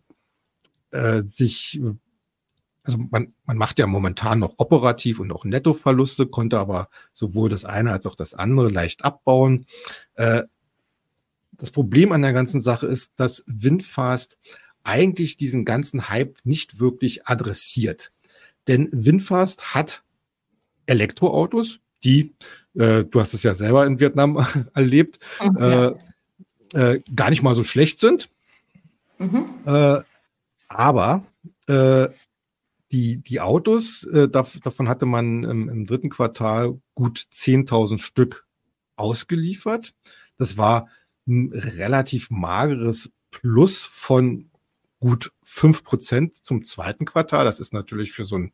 äh, 0.91 1.23
sich 1.23 1.81
also 2.85 2.99
man, 3.11 3.33
man 3.47 3.57
macht 3.57 3.79
ja 3.79 3.87
momentan 3.87 4.39
noch 4.39 4.55
operativ 4.59 5.19
und 5.19 5.33
auch 5.33 5.47
Nettoverluste, 5.47 6.27
konnte 6.27 6.59
aber 6.59 6.91
sowohl 7.15 7.49
das 7.49 7.65
eine 7.65 7.93
als 7.93 8.07
auch 8.07 8.15
das 8.15 8.35
andere 8.35 8.69
leicht 8.69 9.05
abbauen. 9.05 9.67
Äh, 10.17 10.43
das 11.59 11.71
Problem 11.71 12.13
an 12.13 12.23
der 12.23 12.33
ganzen 12.33 12.61
Sache 12.61 12.87
ist, 12.87 13.13
dass 13.17 13.45
Windfast 13.47 14.39
eigentlich 14.83 15.37
diesen 15.37 15.65
ganzen 15.65 16.09
Hype 16.09 16.39
nicht 16.45 16.79
wirklich 16.79 17.27
adressiert. 17.27 18.13
Denn 18.67 18.89
Windfast 18.93 19.75
hat 19.75 20.03
Elektroautos, 20.87 21.81
die, 22.03 22.35
äh, 22.75 23.05
du 23.05 23.21
hast 23.21 23.35
es 23.35 23.43
ja 23.43 23.55
selber 23.55 23.87
in 23.87 24.01
Vietnam 24.01 24.45
erlebt, 24.75 25.19
mhm, 25.43 25.57
äh, 25.57 25.93
äh, 26.75 27.01
gar 27.15 27.31
nicht 27.31 27.43
mal 27.43 27.55
so 27.55 27.65
schlecht 27.65 28.01
sind. 28.01 28.29
Mhm. 29.19 29.47
Äh, 29.65 30.01
aber 30.69 31.25
äh, 31.67 32.09
die, 32.93 33.19
die 33.19 33.41
Autos, 33.41 34.05
äh, 34.05 34.29
davon 34.29 34.89
hatte 34.89 35.07
man 35.07 35.45
im, 35.45 35.69
im 35.69 35.87
dritten 35.87 36.11
Quartal 36.11 36.81
gut 36.95 37.27
10.000 37.33 37.99
Stück 37.99 38.47
ausgeliefert. 38.97 39.95
Das 40.37 40.57
war 40.57 40.89
ein 41.27 41.53
relativ 41.53 42.31
mageres 42.31 43.11
Plus 43.31 43.83
von 43.83 44.51
gut 45.01 45.33
fünf 45.43 45.85
Prozent 45.85 46.37
zum 46.45 46.65
zweiten 46.65 47.05
Quartal. 47.05 47.45
Das 47.45 47.61
ist 47.61 47.73
natürlich 47.73 48.13
für 48.13 48.25
so 48.25 48.37
einen 48.37 48.53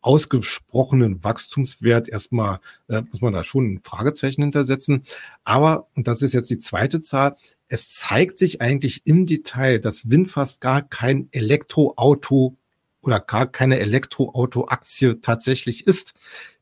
ausgesprochenen 0.00 1.22
Wachstumswert 1.24 2.08
erstmal, 2.08 2.60
äh, 2.88 3.02
muss 3.02 3.20
man 3.20 3.32
da 3.32 3.42
schon 3.42 3.74
ein 3.74 3.80
Fragezeichen 3.82 4.42
hintersetzen. 4.42 5.04
Aber, 5.44 5.88
und 5.94 6.06
das 6.06 6.22
ist 6.22 6.34
jetzt 6.34 6.50
die 6.50 6.60
zweite 6.60 7.00
Zahl, 7.00 7.36
es 7.68 7.90
zeigt 7.90 8.38
sich 8.38 8.60
eigentlich 8.60 9.06
im 9.06 9.26
Detail, 9.26 9.78
dass 9.78 10.10
Winfast 10.10 10.60
gar 10.60 10.82
kein 10.82 11.28
Elektroauto 11.32 12.56
oder 13.02 13.20
gar 13.20 13.46
keine 13.46 13.78
Elektroauto-Aktie 13.80 15.20
tatsächlich 15.20 15.86
ist. 15.86 16.14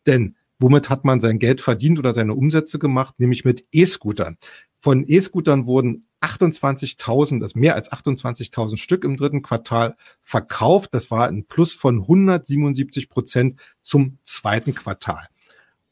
Denn 0.06 0.36
womit 0.58 0.88
hat 0.90 1.04
man 1.04 1.20
sein 1.20 1.38
Geld 1.38 1.60
verdient 1.60 1.98
oder 1.98 2.12
seine 2.12 2.34
Umsätze 2.34 2.78
gemacht? 2.78 3.16
Nämlich 3.18 3.44
mit 3.44 3.66
E-Scootern. 3.72 4.38
Von 4.86 5.02
E-Scootern 5.04 5.66
wurden 5.66 6.06
28.000, 6.20 7.42
also 7.42 7.58
mehr 7.58 7.74
als 7.74 7.90
28.000 7.90 8.76
Stück 8.76 9.02
im 9.02 9.16
dritten 9.16 9.42
Quartal 9.42 9.96
verkauft. 10.22 10.94
Das 10.94 11.10
war 11.10 11.26
ein 11.26 11.44
Plus 11.46 11.74
von 11.74 12.02
177 12.02 13.08
Prozent 13.08 13.56
zum 13.82 14.18
zweiten 14.22 14.76
Quartal. 14.76 15.26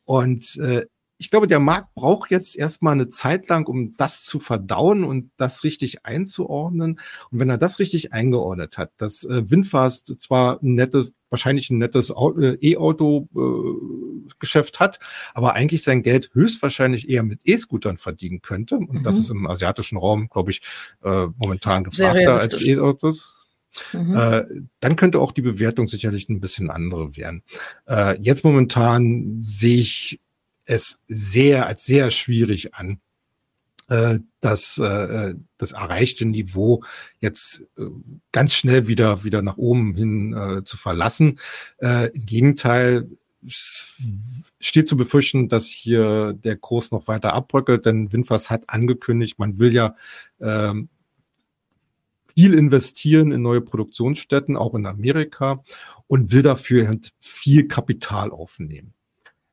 Und 0.04 0.58
äh, 0.58 0.86
ich 1.18 1.28
glaube, 1.28 1.48
der 1.48 1.58
Markt 1.58 1.92
braucht 1.96 2.30
jetzt 2.30 2.54
erstmal 2.54 2.92
eine 2.92 3.08
Zeit 3.08 3.48
lang, 3.48 3.66
um 3.66 3.96
das 3.96 4.22
zu 4.22 4.38
verdauen 4.38 5.02
und 5.02 5.32
das 5.38 5.64
richtig 5.64 6.06
einzuordnen. 6.06 7.00
Und 7.32 7.40
wenn 7.40 7.50
er 7.50 7.58
das 7.58 7.80
richtig 7.80 8.12
eingeordnet 8.12 8.78
hat, 8.78 8.92
dass 8.98 9.24
äh, 9.24 9.50
Windfast 9.50 10.22
zwar 10.22 10.62
ein 10.62 10.74
nettes, 10.74 11.10
wahrscheinlich 11.34 11.70
ein 11.70 11.78
nettes 11.78 12.10
äh, 12.10 12.56
E-Auto-Geschäft 12.60 14.76
äh, 14.76 14.78
hat, 14.78 15.00
aber 15.34 15.54
eigentlich 15.54 15.82
sein 15.82 16.02
Geld 16.02 16.30
höchstwahrscheinlich 16.32 17.08
eher 17.08 17.24
mit 17.24 17.40
E-Scootern 17.44 17.98
verdienen 17.98 18.40
könnte. 18.40 18.76
Und 18.76 18.92
mhm. 18.92 19.02
das 19.02 19.18
ist 19.18 19.30
im 19.30 19.46
asiatischen 19.46 19.98
Raum, 19.98 20.28
glaube 20.28 20.52
ich, 20.52 20.62
äh, 21.02 21.26
momentan 21.36 21.84
gefragter 21.84 22.40
als 22.40 22.60
E-Autos. 22.60 23.34
Mhm. 23.92 24.16
Äh, 24.16 24.44
dann 24.80 24.96
könnte 24.96 25.18
auch 25.18 25.32
die 25.32 25.42
Bewertung 25.42 25.88
sicherlich 25.88 26.28
ein 26.28 26.40
bisschen 26.40 26.70
andere 26.70 27.16
werden. 27.16 27.42
Äh, 27.86 28.20
jetzt 28.20 28.44
momentan 28.44 29.38
sehe 29.40 29.78
ich 29.78 30.20
es 30.64 31.00
sehr 31.08 31.66
als 31.66 31.84
sehr 31.84 32.10
schwierig 32.10 32.74
an, 32.74 33.00
das, 34.40 34.78
äh, 34.78 35.34
das 35.58 35.72
erreichte 35.72 36.24
Niveau 36.24 36.82
jetzt 37.20 37.66
äh, 37.76 37.82
ganz 38.32 38.54
schnell 38.54 38.88
wieder, 38.88 39.24
wieder 39.24 39.42
nach 39.42 39.56
oben 39.56 39.94
hin 39.94 40.32
äh, 40.34 40.64
zu 40.64 40.76
verlassen. 40.76 41.38
Äh, 41.78 42.08
Im 42.08 42.26
Gegenteil, 42.26 43.08
steht 43.46 44.88
zu 44.88 44.96
befürchten, 44.96 45.48
dass 45.48 45.66
hier 45.66 46.32
der 46.32 46.56
Kurs 46.56 46.90
noch 46.90 47.08
weiter 47.08 47.34
abbröckelt, 47.34 47.86
denn 47.86 48.12
Winfas 48.12 48.50
hat 48.50 48.70
angekündigt, 48.70 49.38
man 49.38 49.58
will 49.58 49.74
ja 49.74 49.94
ähm, 50.40 50.88
viel 52.34 52.54
investieren 52.54 53.32
in 53.32 53.42
neue 53.42 53.60
Produktionsstätten, 53.60 54.56
auch 54.56 54.74
in 54.74 54.86
Amerika, 54.86 55.62
und 56.06 56.32
will 56.32 56.42
dafür 56.42 56.88
halt 56.88 57.12
viel 57.20 57.68
Kapital 57.68 58.30
aufnehmen. 58.30 58.94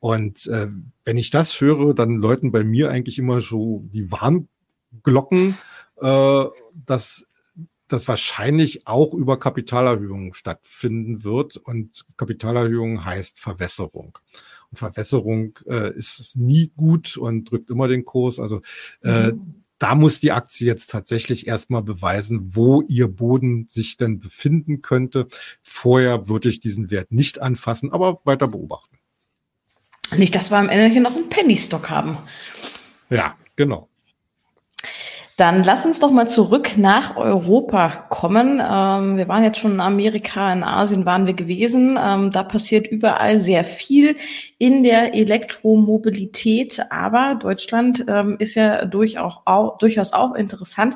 Und 0.02 0.48
äh, 0.48 0.68
wenn 1.06 1.18
ich 1.18 1.30
das 1.30 1.62
höre, 1.62 1.94
dann 1.94 2.16
läuten 2.16 2.52
bei 2.52 2.64
mir 2.64 2.90
eigentlich 2.90 3.20
immer 3.20 3.40
so 3.40 3.86
die 3.94 4.12
Warnglocken, 4.12 5.56
äh, 6.02 6.44
dass 6.74 7.28
das 7.88 8.08
wahrscheinlich 8.08 8.88
auch 8.88 9.14
über 9.14 9.38
Kapitalerhöhungen 9.38 10.34
stattfinden 10.34 11.24
wird. 11.24 11.58
Und 11.58 12.04
Kapitalerhöhung 12.18 13.06
heißt 13.06 13.40
Verwässerung. 13.40 14.18
Und 14.72 14.78
Verwässerung 14.80 15.60
äh, 15.68 15.96
ist 15.96 16.36
nie 16.36 16.72
gut 16.76 17.16
und 17.16 17.52
drückt 17.52 17.70
immer 17.70 17.88
den 17.88 18.04
Kurs. 18.04 18.40
Also 18.40 18.62
äh, 19.04 19.34
mhm. 19.34 19.66
da 19.78 19.94
muss 19.94 20.20
die 20.20 20.32
Aktie 20.32 20.66
jetzt 20.66 20.90
tatsächlich 20.90 21.46
erstmal 21.46 21.84
beweisen, 21.84 22.56
wo 22.56 22.82
ihr 22.82 23.08
Boden 23.08 23.68
sich 23.68 23.98
denn 23.98 24.20
befinden 24.20 24.82
könnte. 24.82 25.28
Vorher 25.62 26.28
würde 26.28 26.50
ich 26.50 26.60
diesen 26.60 26.90
Wert 26.90 27.12
nicht 27.12 27.40
anfassen, 27.40 27.92
aber 27.92 28.20
weiter 28.26 28.48
beobachten. 28.48 28.98
Nicht, 30.18 30.36
dass 30.36 30.52
wir 30.52 30.58
am 30.58 30.70
Ende 30.70 30.88
hier 30.88 31.02
noch 31.02 31.16
einen 31.16 31.30
Penny-Stock 31.30 31.90
haben. 31.90 32.18
Ja, 33.10 33.36
genau. 33.56 33.88
Dann 35.38 35.64
lass 35.64 35.88
uns 35.88 36.00
doch 36.00 36.12
mal 36.12 36.28
zurück 36.28 36.78
nach 36.78 37.16
Europa 37.16 38.06
kommen. 38.10 38.62
Ähm, 38.64 39.18
wir 39.18 39.28
waren 39.28 39.44
jetzt 39.44 39.58
schon 39.58 39.74
in 39.74 39.80
Amerika, 39.80 40.54
in 40.54 40.62
Asien 40.62 41.06
waren 41.06 41.26
wir 41.26 41.34
gewesen. 41.34 41.98
Ähm, 42.00 42.32
da 42.32 42.44
passiert 42.44 42.86
überall 42.86 43.40
sehr 43.40 43.64
viel 43.64 44.18
in 44.60 44.84
der 44.84 45.16
Elektromobilität. 45.16 46.80
Aber 46.92 47.40
Deutschland 47.42 48.06
ähm, 48.08 48.36
ist 48.38 48.54
ja 48.54 48.86
durchaus 48.86 49.38
auch, 49.46 49.80
durchaus 49.80 50.14
auch 50.14 50.36
interessant. 50.36 50.96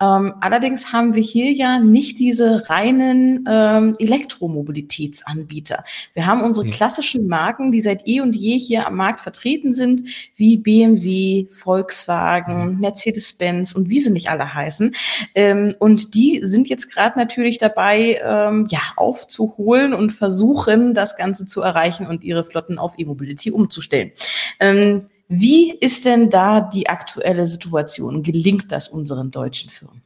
Ähm, 0.00 0.34
allerdings 0.40 0.92
haben 0.92 1.14
wir 1.14 1.22
hier 1.22 1.52
ja 1.52 1.80
nicht 1.80 2.18
diese 2.18 2.68
reinen 2.68 3.44
ähm, 3.48 3.96
Elektromobilitätsanbieter. 3.98 5.82
Wir 6.14 6.26
haben 6.26 6.42
unsere 6.42 6.68
klassischen 6.68 7.26
Marken, 7.26 7.72
die 7.72 7.80
seit 7.80 8.06
eh 8.06 8.20
und 8.20 8.36
je 8.36 8.58
hier 8.58 8.86
am 8.86 8.94
Markt 8.94 9.20
vertreten 9.20 9.72
sind, 9.72 10.02
wie 10.36 10.56
BMW, 10.56 11.46
Volkswagen, 11.50 12.74
mhm. 12.74 12.80
Mercedes-Benz 12.80 13.74
und 13.74 13.88
wie 13.88 13.98
sie 14.00 14.10
nicht 14.10 14.30
alle 14.30 14.54
heißen. 14.54 14.94
Ähm, 15.34 15.74
und 15.80 16.14
die 16.14 16.40
sind 16.44 16.68
jetzt 16.68 16.92
gerade 16.92 17.18
natürlich 17.18 17.58
dabei, 17.58 18.20
ähm, 18.24 18.66
ja, 18.70 18.80
aufzuholen 18.96 19.94
und 19.94 20.10
versuchen, 20.12 20.94
das 20.94 21.16
Ganze 21.16 21.46
zu 21.46 21.60
erreichen 21.60 22.06
und 22.06 22.22
ihre 22.22 22.44
Flotten 22.44 22.78
auf 22.78 22.94
E-Mobility 22.98 23.50
umzustellen. 23.50 24.12
Ähm, 24.60 25.06
wie 25.28 25.72
ist 25.72 26.04
denn 26.04 26.30
da 26.30 26.60
die 26.60 26.88
aktuelle 26.88 27.46
Situation? 27.46 28.22
Gelingt 28.22 28.72
das 28.72 28.88
unseren 28.88 29.30
deutschen 29.30 29.70
Firmen? 29.70 30.02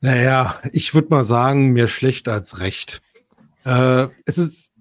Naja, 0.00 0.60
ich 0.72 0.94
würde 0.94 1.08
mal 1.08 1.24
sagen, 1.24 1.72
mehr 1.72 1.88
schlecht 1.88 2.28
als 2.28 2.60
recht. 2.60 3.02
Äh, 3.64 4.08
es 4.24 4.38
ist, 4.38 4.72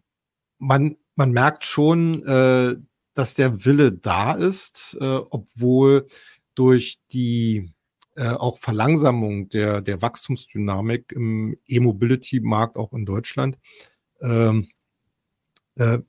man, 0.60 0.98
man 1.16 1.32
merkt 1.32 1.66
schon, 1.66 2.24
äh, 2.26 2.76
dass 3.14 3.34
der 3.34 3.66
Wille 3.66 3.94
da 3.94 4.34
ist, 4.34 4.96
äh, 5.00 5.04
obwohl 5.30 6.08
durch 6.54 7.00
die 7.12 7.72
äh, 8.16 8.30
auch 8.30 8.60
Verlangsamung 8.60 9.50
der, 9.50 9.82
der 9.82 10.02
Wachstumsdynamik 10.02 11.12
im 11.14 11.58
E-Mobility-Markt 11.66 12.78
auch 12.78 12.94
in 12.94 13.06
Deutschland 13.06 13.58
ähm, 14.22 14.68
äh, 15.76 16.00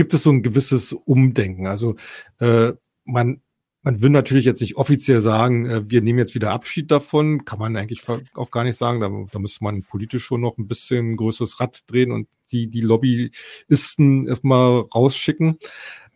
gibt 0.00 0.14
es 0.14 0.22
so 0.22 0.30
ein 0.30 0.42
gewisses 0.42 0.94
Umdenken. 0.94 1.66
Also 1.66 1.96
äh, 2.38 2.72
man 3.04 3.42
man 3.82 4.00
will 4.00 4.08
natürlich 4.08 4.46
jetzt 4.46 4.62
nicht 4.62 4.76
offiziell 4.76 5.20
sagen, 5.20 5.66
äh, 5.66 5.82
wir 5.90 6.00
nehmen 6.00 6.18
jetzt 6.18 6.34
wieder 6.34 6.52
Abschied 6.52 6.90
davon. 6.90 7.44
Kann 7.44 7.58
man 7.58 7.76
eigentlich 7.76 8.02
auch 8.34 8.50
gar 8.50 8.64
nicht 8.64 8.78
sagen. 8.78 9.00
Da, 9.00 9.10
da 9.30 9.38
müsste 9.38 9.62
man 9.62 9.82
politisch 9.82 10.24
schon 10.24 10.40
noch 10.40 10.56
ein 10.56 10.68
bisschen 10.68 11.18
größeres 11.18 11.60
Rad 11.60 11.80
drehen 11.86 12.12
und 12.12 12.28
die, 12.50 12.68
die 12.68 12.80
Lobbyisten 12.80 14.26
erstmal 14.26 14.86
rausschicken. 14.94 15.58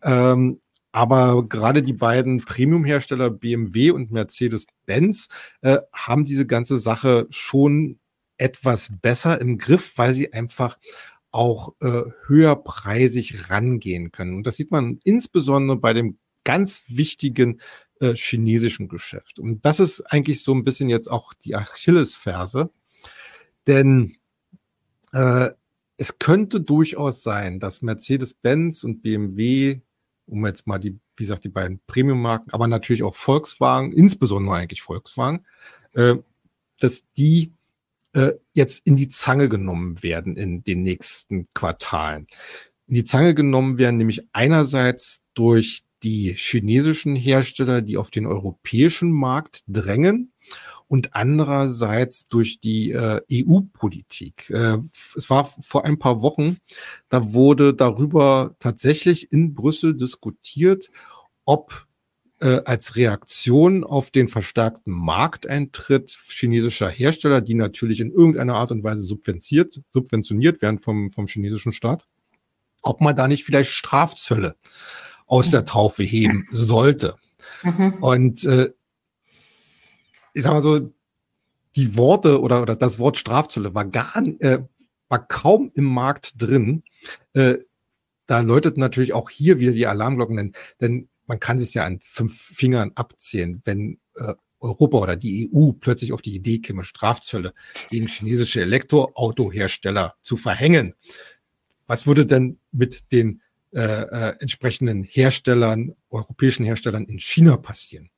Ähm, 0.03 0.61
aber 0.93 1.47
gerade 1.47 1.83
die 1.83 1.93
beiden 1.93 2.39
Premium-Hersteller 2.43 3.29
BMW 3.29 3.91
und 3.91 4.13
Mercedes-Benz 4.13 5.29
äh, 5.61 5.77
haben 5.93 6.25
diese 6.25 6.47
ganze 6.47 6.79
Sache 6.79 7.27
schon 7.29 7.99
etwas 8.39 8.91
besser 9.03 9.43
im 9.43 9.59
Griff, 9.59 9.93
weil 9.97 10.15
sie 10.15 10.33
einfach 10.33 10.79
auch 11.35 11.75
äh, 11.81 12.03
höherpreisig 12.27 13.51
rangehen 13.51 14.13
können. 14.13 14.35
Und 14.35 14.47
das 14.47 14.57
sieht 14.57 14.71
man 14.71 15.01
insbesondere 15.03 15.77
bei 15.77 15.93
dem 15.93 16.19
ganz 16.45 16.85
wichtigen 16.87 17.61
äh, 18.01 18.15
chinesischen 18.15 18.89
Geschäft. 18.89 19.41
Und 19.41 19.65
das 19.65 19.81
ist 19.81 20.03
eigentlich 20.03 20.45
so 20.45 20.55
ein 20.55 20.63
bisschen 20.63 20.89
jetzt 20.89 21.11
auch 21.11 21.35
die 21.35 21.57
Achillesferse, 21.57 22.71
denn 23.67 24.17
äh, 25.13 25.51
es 25.97 26.19
könnte 26.19 26.61
durchaus 26.61 27.23
sein, 27.23 27.59
dass 27.59 27.83
Mercedes-Benz 27.83 28.85
und 28.85 29.03
BMW, 29.03 29.81
um 30.27 30.47
jetzt 30.47 30.67
mal 30.69 30.79
die, 30.79 30.99
wie 31.17 31.23
gesagt, 31.25 31.45
die 31.45 31.49
beiden 31.49 31.81
Premium-Marken, 31.87 32.53
aber 32.53 32.69
natürlich 32.69 33.03
auch 33.03 33.15
Volkswagen, 33.15 33.93
insbesondere 33.93 34.55
eigentlich 34.55 34.83
Volkswagen, 34.83 35.45
äh, 35.95 36.15
dass 36.79 37.05
die 37.17 37.53
äh, 38.15 38.33
jetzt 38.53 38.83
in 38.85 38.95
die 38.95 39.09
Zange 39.09 39.49
genommen 39.49 40.03
werden 40.03 40.37
in 40.37 40.63
den 40.65 40.83
nächsten 40.83 41.49
Quartalen. 41.55 42.27
In 42.87 42.95
die 42.95 43.05
Zange 43.05 43.35
genommen 43.35 43.79
werden 43.79 43.97
nämlich 43.97 44.23
einerseits 44.33 45.23
durch 45.35 45.85
die 46.03 46.35
chinesischen 46.35 47.17
Hersteller, 47.17 47.83
die 47.83 47.97
auf 47.97 48.11
den 48.11 48.27
europäischen 48.27 49.11
Markt 49.11 49.61
drängen 49.67 50.33
und 50.87 51.15
andererseits 51.15 52.27
durch 52.27 52.61
die 52.61 52.93
äh, 52.93 53.21
EU-Politik. 53.33 54.51
Äh, 54.51 54.79
es 55.17 55.31
war 55.31 55.47
vor 55.47 55.85
ein 55.85 55.99
paar 55.99 56.21
Wochen, 56.21 56.59
da 57.09 57.33
wurde 57.33 57.75
darüber 57.75 58.55
tatsächlich 58.61 59.33
in 59.33 59.55
Brüssel 59.55 59.97
diskutiert, 59.97 60.91
ob 61.47 61.87
äh, 62.45 62.61
als 62.67 62.95
Reaktion 62.95 63.85
auf 63.85 64.11
den 64.11 64.29
verstärkten 64.29 64.93
Markteintritt 64.93 66.11
chinesischer 66.29 66.91
Hersteller, 66.91 67.41
die 67.41 67.55
natürlich 67.55 68.01
in 68.01 68.13
irgendeiner 68.13 68.57
Art 68.57 68.71
und 68.71 68.85
Weise 68.85 69.03
subventioniert, 69.03 69.81
subventioniert 69.89 70.61
werden 70.61 70.79
vom, 70.79 71.11
vom 71.11 71.27
chinesischen 71.27 71.73
Staat, 71.73 72.07
ob 72.83 73.01
man 73.01 73.17
da 73.17 73.29
nicht 73.29 73.45
vielleicht 73.45 73.71
Strafzölle 73.71 74.57
aus 75.27 75.51
der 75.51 75.65
Taufe 75.65 76.03
heben 76.03 76.47
sollte. 76.51 77.17
Mhm. 77.63 77.95
Und 78.03 78.45
äh, 78.45 78.71
ich 80.35 80.43
sag 80.43 80.53
mal 80.53 80.61
so, 80.61 80.93
die 81.77 81.97
Worte 81.97 82.43
oder, 82.43 82.61
oder 82.61 82.77
das 82.77 82.99
Wort 82.99 83.17
Strafzölle 83.17 83.75
war 83.75 83.87
gar 83.87 84.23
äh, 84.41 84.59
war 85.09 85.27
kaum 85.27 85.71
im 85.75 85.85
Markt 85.85 86.35
drin. 86.43 86.83
Äh, 87.33 87.57
da 88.27 88.41
läutet 88.41 88.77
natürlich 88.77 89.15
auch 89.15 89.31
hier 89.31 89.59
wieder 89.61 89.73
die 89.73 89.87
Alarmglocken, 89.87 90.37
denn, 90.37 90.53
denn 90.81 91.09
man 91.27 91.41
kann 91.41 91.59
sich 91.59 91.75
ja 91.75 91.85
an 91.85 92.01
fünf 92.03 92.41
Fingern 92.41 92.93
abzählen, 92.95 93.63
wenn 93.65 93.99
äh, 94.17 94.35
Europa 94.61 94.99
oder 94.99 95.17
die 95.17 95.51
EU 95.53 95.73
plötzlich 95.73 96.13
auf 96.13 96.23
die 96.23 96.35
Idee 96.35 96.59
käme, 96.59 96.85
Strafzölle 96.85 97.53
gegen 97.91 98.09
chinesische 98.09 98.63
Elektroautohersteller 98.63 100.15
zu 100.23 100.37
verhängen. 100.37 100.95
Was 101.87 102.07
würde 102.07 102.25
denn 102.25 102.59
mit 102.73 103.13
den 103.13 103.43
äh, 103.75 104.03
äh, 104.03 104.37
entsprechenden 104.39 105.03
Herstellern, 105.03 105.97
europäischen 106.09 106.65
Herstellern 106.65 107.07
in 107.07 107.19
China 107.19 107.57
passieren. 107.57 108.09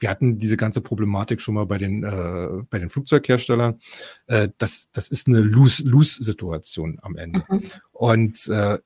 Wir 0.00 0.10
hatten 0.10 0.36
diese 0.36 0.56
ganze 0.56 0.80
Problematik 0.80 1.40
schon 1.40 1.54
mal 1.54 1.64
bei 1.64 1.78
den, 1.78 2.02
äh, 2.02 2.64
bei 2.68 2.80
den 2.80 2.90
Flugzeugherstellern. 2.90 3.78
Äh, 4.26 4.48
das, 4.58 4.88
das 4.90 5.06
ist 5.06 5.28
eine 5.28 5.42
Lose-Lose-Situation 5.42 6.98
am 7.02 7.14
Ende. 7.14 7.44
Mhm. 7.48 7.62
Und 7.92 8.48
äh, 8.48 8.78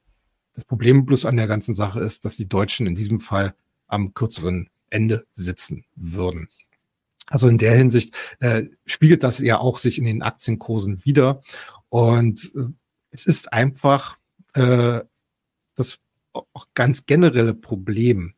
das 0.59 0.65
Problem 0.65 1.07
bloß 1.07 1.25
an 1.25 1.37
der 1.37 1.47
ganzen 1.47 1.73
Sache 1.73 2.01
ist, 2.01 2.25
dass 2.25 2.35
die 2.35 2.49
Deutschen 2.49 2.89
in 2.89 2.97
diesem 2.97 3.21
Fall 3.21 3.55
am 3.87 4.13
kürzeren 4.13 4.69
Ende 4.91 5.25
sitzen 5.31 5.85
würden. 5.95 6.49
Also 7.29 7.47
in 7.47 7.59
der 7.59 7.77
Hinsicht 7.77 8.17
äh, 8.41 8.65
spiegelt 8.85 9.23
das 9.23 9.39
ja 9.39 9.61
auch 9.61 9.79
sich 9.79 9.99
in 9.99 10.05
den 10.05 10.21
Aktienkursen 10.21 11.05
wieder. 11.05 11.43
Und 11.91 12.51
äh, 12.57 12.73
es 13.13 13.25
ist 13.25 13.53
einfach 13.53 14.19
äh, 14.55 15.03
das 15.77 16.01
auch 16.33 16.67
ganz 16.75 17.07
generelle 17.07 17.55
Problem, 17.55 18.35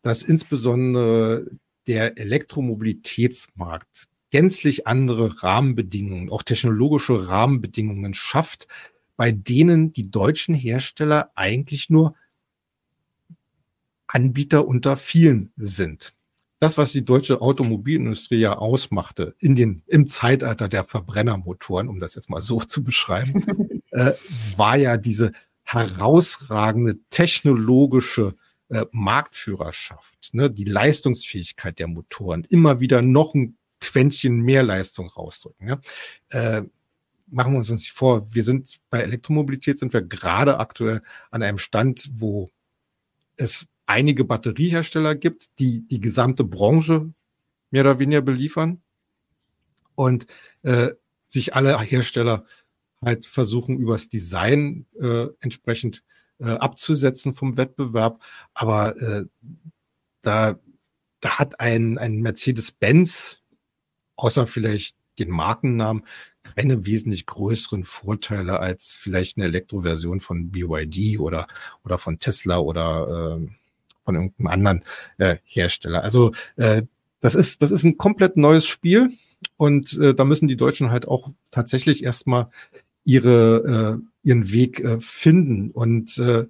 dass 0.00 0.22
insbesondere 0.22 1.50
der 1.88 2.18
Elektromobilitätsmarkt 2.18 4.06
gänzlich 4.30 4.86
andere 4.86 5.42
Rahmenbedingungen, 5.42 6.30
auch 6.30 6.44
technologische 6.44 7.26
Rahmenbedingungen 7.26 8.14
schafft, 8.14 8.68
bei 9.18 9.32
denen 9.32 9.92
die 9.92 10.12
deutschen 10.12 10.54
Hersteller 10.54 11.32
eigentlich 11.34 11.90
nur 11.90 12.14
Anbieter 14.06 14.66
unter 14.66 14.96
vielen 14.96 15.52
sind. 15.56 16.14
Das, 16.60 16.78
was 16.78 16.92
die 16.92 17.04
deutsche 17.04 17.40
Automobilindustrie 17.40 18.38
ja 18.38 18.56
ausmachte 18.56 19.34
in 19.40 19.56
den, 19.56 19.82
im 19.88 20.06
Zeitalter 20.06 20.68
der 20.68 20.84
Verbrennermotoren, 20.84 21.88
um 21.88 21.98
das 21.98 22.14
jetzt 22.14 22.30
mal 22.30 22.40
so 22.40 22.60
zu 22.60 22.84
beschreiben, 22.84 23.82
äh, 23.90 24.12
war 24.56 24.76
ja 24.76 24.96
diese 24.96 25.32
herausragende 25.64 27.00
technologische 27.10 28.36
äh, 28.68 28.86
Marktführerschaft, 28.92 30.32
ne, 30.32 30.48
die 30.48 30.64
Leistungsfähigkeit 30.64 31.80
der 31.80 31.88
Motoren, 31.88 32.44
immer 32.44 32.78
wieder 32.78 33.02
noch 33.02 33.34
ein 33.34 33.58
Quäntchen 33.80 34.42
mehr 34.42 34.62
Leistung 34.62 35.08
rausdrücken. 35.08 35.68
Ja. 35.68 35.80
Äh, 36.28 36.62
machen 37.30 37.52
wir 37.52 37.58
uns 37.58 37.70
nicht 37.70 37.92
vor, 37.92 38.32
wir 38.34 38.42
sind 38.42 38.78
bei 38.90 39.00
Elektromobilität 39.00 39.78
sind 39.78 39.92
wir 39.92 40.02
gerade 40.02 40.58
aktuell 40.58 41.02
an 41.30 41.42
einem 41.42 41.58
Stand, 41.58 42.10
wo 42.12 42.50
es 43.36 43.68
einige 43.86 44.24
Batteriehersteller 44.24 45.14
gibt, 45.14 45.58
die 45.58 45.86
die 45.86 46.00
gesamte 46.00 46.44
Branche 46.44 47.12
mehr 47.70 47.82
oder 47.82 47.98
weniger 47.98 48.22
beliefern 48.22 48.82
und 49.94 50.26
äh, 50.62 50.90
sich 51.26 51.54
alle 51.54 51.78
Hersteller 51.80 52.44
halt 53.04 53.26
versuchen, 53.26 53.78
übers 53.78 54.08
Design 54.08 54.86
äh, 55.00 55.26
entsprechend 55.40 56.02
äh, 56.38 56.50
abzusetzen 56.50 57.34
vom 57.34 57.56
Wettbewerb. 57.56 58.22
Aber 58.54 58.96
äh, 59.00 59.24
da, 60.22 60.58
da 61.20 61.38
hat 61.38 61.60
ein, 61.60 61.98
ein 61.98 62.20
Mercedes-Benz, 62.20 63.42
außer 64.16 64.46
vielleicht 64.46 64.97
den 65.18 65.30
Markennamen, 65.30 66.04
keine 66.42 66.86
wesentlich 66.86 67.26
größeren 67.26 67.84
Vorteile 67.84 68.60
als 68.60 68.94
vielleicht 68.94 69.36
eine 69.36 69.46
Elektroversion 69.46 70.20
von 70.20 70.50
BYD 70.50 71.18
oder, 71.18 71.46
oder 71.84 71.98
von 71.98 72.18
Tesla 72.18 72.58
oder 72.58 73.38
äh, 73.40 73.48
von 74.04 74.14
irgendeinem 74.14 74.46
anderen 74.46 74.84
äh, 75.18 75.36
Hersteller. 75.44 76.02
Also 76.02 76.32
äh, 76.56 76.82
das 77.20 77.34
ist, 77.34 77.62
das 77.62 77.70
ist 77.70 77.84
ein 77.84 77.98
komplett 77.98 78.36
neues 78.36 78.66
Spiel. 78.66 79.12
Und 79.56 79.96
äh, 79.98 80.14
da 80.14 80.24
müssen 80.24 80.48
die 80.48 80.56
Deutschen 80.56 80.90
halt 80.90 81.06
auch 81.06 81.30
tatsächlich 81.50 82.02
erstmal 82.02 82.48
ihre, 83.04 84.00
äh, 84.02 84.28
ihren 84.28 84.52
Weg 84.52 84.80
äh, 84.80 85.00
finden. 85.00 85.70
Und 85.70 86.18
äh, 86.18 86.46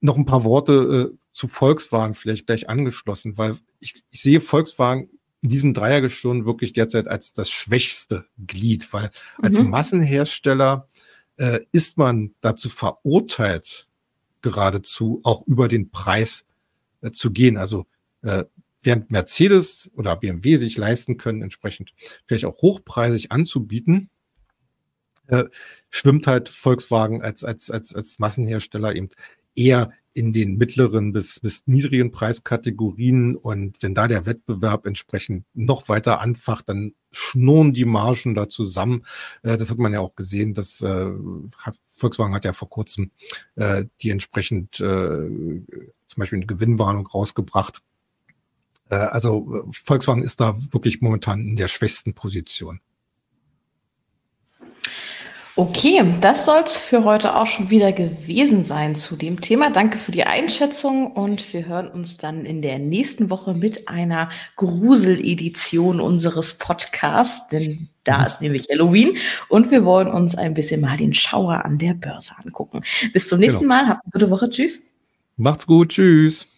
noch 0.00 0.16
ein 0.16 0.24
paar 0.24 0.44
Worte 0.44 1.10
äh, 1.12 1.16
zu 1.32 1.48
Volkswagen 1.48 2.14
vielleicht 2.14 2.46
gleich 2.46 2.68
angeschlossen, 2.68 3.38
weil 3.38 3.56
ich, 3.78 3.94
ich 4.10 4.20
sehe 4.20 4.40
Volkswagen 4.40 5.08
in 5.42 5.48
diesem 5.48 5.74
Dreiergestirn 5.74 6.44
wirklich 6.44 6.72
derzeit 6.72 7.08
als 7.08 7.32
das 7.32 7.50
schwächste 7.50 8.26
Glied, 8.46 8.92
weil 8.92 9.10
mhm. 9.38 9.44
als 9.44 9.62
Massenhersteller 9.62 10.88
äh, 11.36 11.60
ist 11.72 11.96
man 11.96 12.34
dazu 12.40 12.68
verurteilt, 12.68 13.88
geradezu 14.42 15.20
auch 15.22 15.46
über 15.46 15.68
den 15.68 15.90
Preis 15.90 16.44
äh, 17.00 17.10
zu 17.10 17.30
gehen. 17.30 17.56
Also 17.56 17.86
äh, 18.22 18.44
während 18.82 19.10
Mercedes 19.10 19.90
oder 19.94 20.16
BMW 20.16 20.56
sich 20.56 20.76
leisten 20.76 21.16
können, 21.16 21.42
entsprechend 21.42 21.92
vielleicht 22.26 22.44
auch 22.44 22.60
hochpreisig 22.62 23.32
anzubieten, 23.32 24.10
äh, 25.28 25.44
schwimmt 25.88 26.26
halt 26.26 26.48
Volkswagen 26.48 27.22
als, 27.22 27.44
als, 27.44 27.70
als, 27.70 27.94
als 27.94 28.18
Massenhersteller 28.18 28.94
eben 28.94 29.10
eher 29.54 29.92
in 30.12 30.32
den 30.32 30.56
mittleren 30.56 31.12
bis, 31.12 31.40
bis 31.40 31.66
niedrigen 31.66 32.10
Preiskategorien. 32.10 33.36
Und 33.36 33.82
wenn 33.82 33.94
da 33.94 34.08
der 34.08 34.26
Wettbewerb 34.26 34.86
entsprechend 34.86 35.44
noch 35.54 35.88
weiter 35.88 36.20
anfacht, 36.20 36.68
dann 36.68 36.94
schnurren 37.12 37.72
die 37.72 37.84
Margen 37.84 38.34
da 38.34 38.48
zusammen. 38.48 39.04
Äh, 39.42 39.56
das 39.56 39.70
hat 39.70 39.78
man 39.78 39.92
ja 39.92 40.00
auch 40.00 40.16
gesehen. 40.16 40.52
Das 40.52 40.82
äh, 40.82 41.10
hat, 41.58 41.78
Volkswagen 41.90 42.34
hat 42.34 42.44
ja 42.44 42.52
vor 42.52 42.68
kurzem 42.68 43.12
äh, 43.54 43.84
die 44.00 44.10
entsprechend 44.10 44.80
äh, 44.80 45.28
zum 46.06 46.16
Beispiel 46.16 46.38
eine 46.38 46.46
Gewinnwarnung 46.46 47.06
rausgebracht. 47.06 47.82
Äh, 48.88 48.96
also 48.96 49.64
Volkswagen 49.70 50.22
ist 50.22 50.40
da 50.40 50.56
wirklich 50.72 51.00
momentan 51.00 51.40
in 51.40 51.56
der 51.56 51.68
schwächsten 51.68 52.14
Position. 52.14 52.80
Okay, 55.60 56.02
das 56.22 56.46
soll 56.46 56.62
es 56.64 56.78
für 56.78 57.04
heute 57.04 57.36
auch 57.36 57.46
schon 57.46 57.68
wieder 57.68 57.92
gewesen 57.92 58.64
sein 58.64 58.94
zu 58.94 59.14
dem 59.14 59.42
Thema. 59.42 59.68
Danke 59.70 59.98
für 59.98 60.10
die 60.10 60.24
Einschätzung 60.24 61.12
und 61.12 61.52
wir 61.52 61.66
hören 61.66 61.88
uns 61.88 62.16
dann 62.16 62.46
in 62.46 62.62
der 62.62 62.78
nächsten 62.78 63.28
Woche 63.28 63.52
mit 63.52 63.86
einer 63.86 64.30
Gruseledition 64.56 66.00
unseres 66.00 66.54
Podcasts, 66.54 67.48
denn 67.48 67.90
da 68.04 68.24
ist 68.24 68.40
nämlich 68.40 68.68
Halloween 68.70 69.18
und 69.50 69.70
wir 69.70 69.84
wollen 69.84 70.08
uns 70.08 70.34
ein 70.34 70.54
bisschen 70.54 70.80
mal 70.80 70.96
den 70.96 71.12
Schauer 71.12 71.62
an 71.66 71.76
der 71.76 71.92
Börse 71.92 72.32
angucken. 72.42 72.80
Bis 73.12 73.28
zum 73.28 73.38
nächsten 73.38 73.64
genau. 73.64 73.74
Mal, 73.74 73.88
habt 73.88 74.02
eine 74.02 74.12
gute 74.12 74.30
Woche, 74.30 74.48
tschüss. 74.48 74.86
Macht's 75.36 75.66
gut, 75.66 75.90
tschüss. 75.90 76.48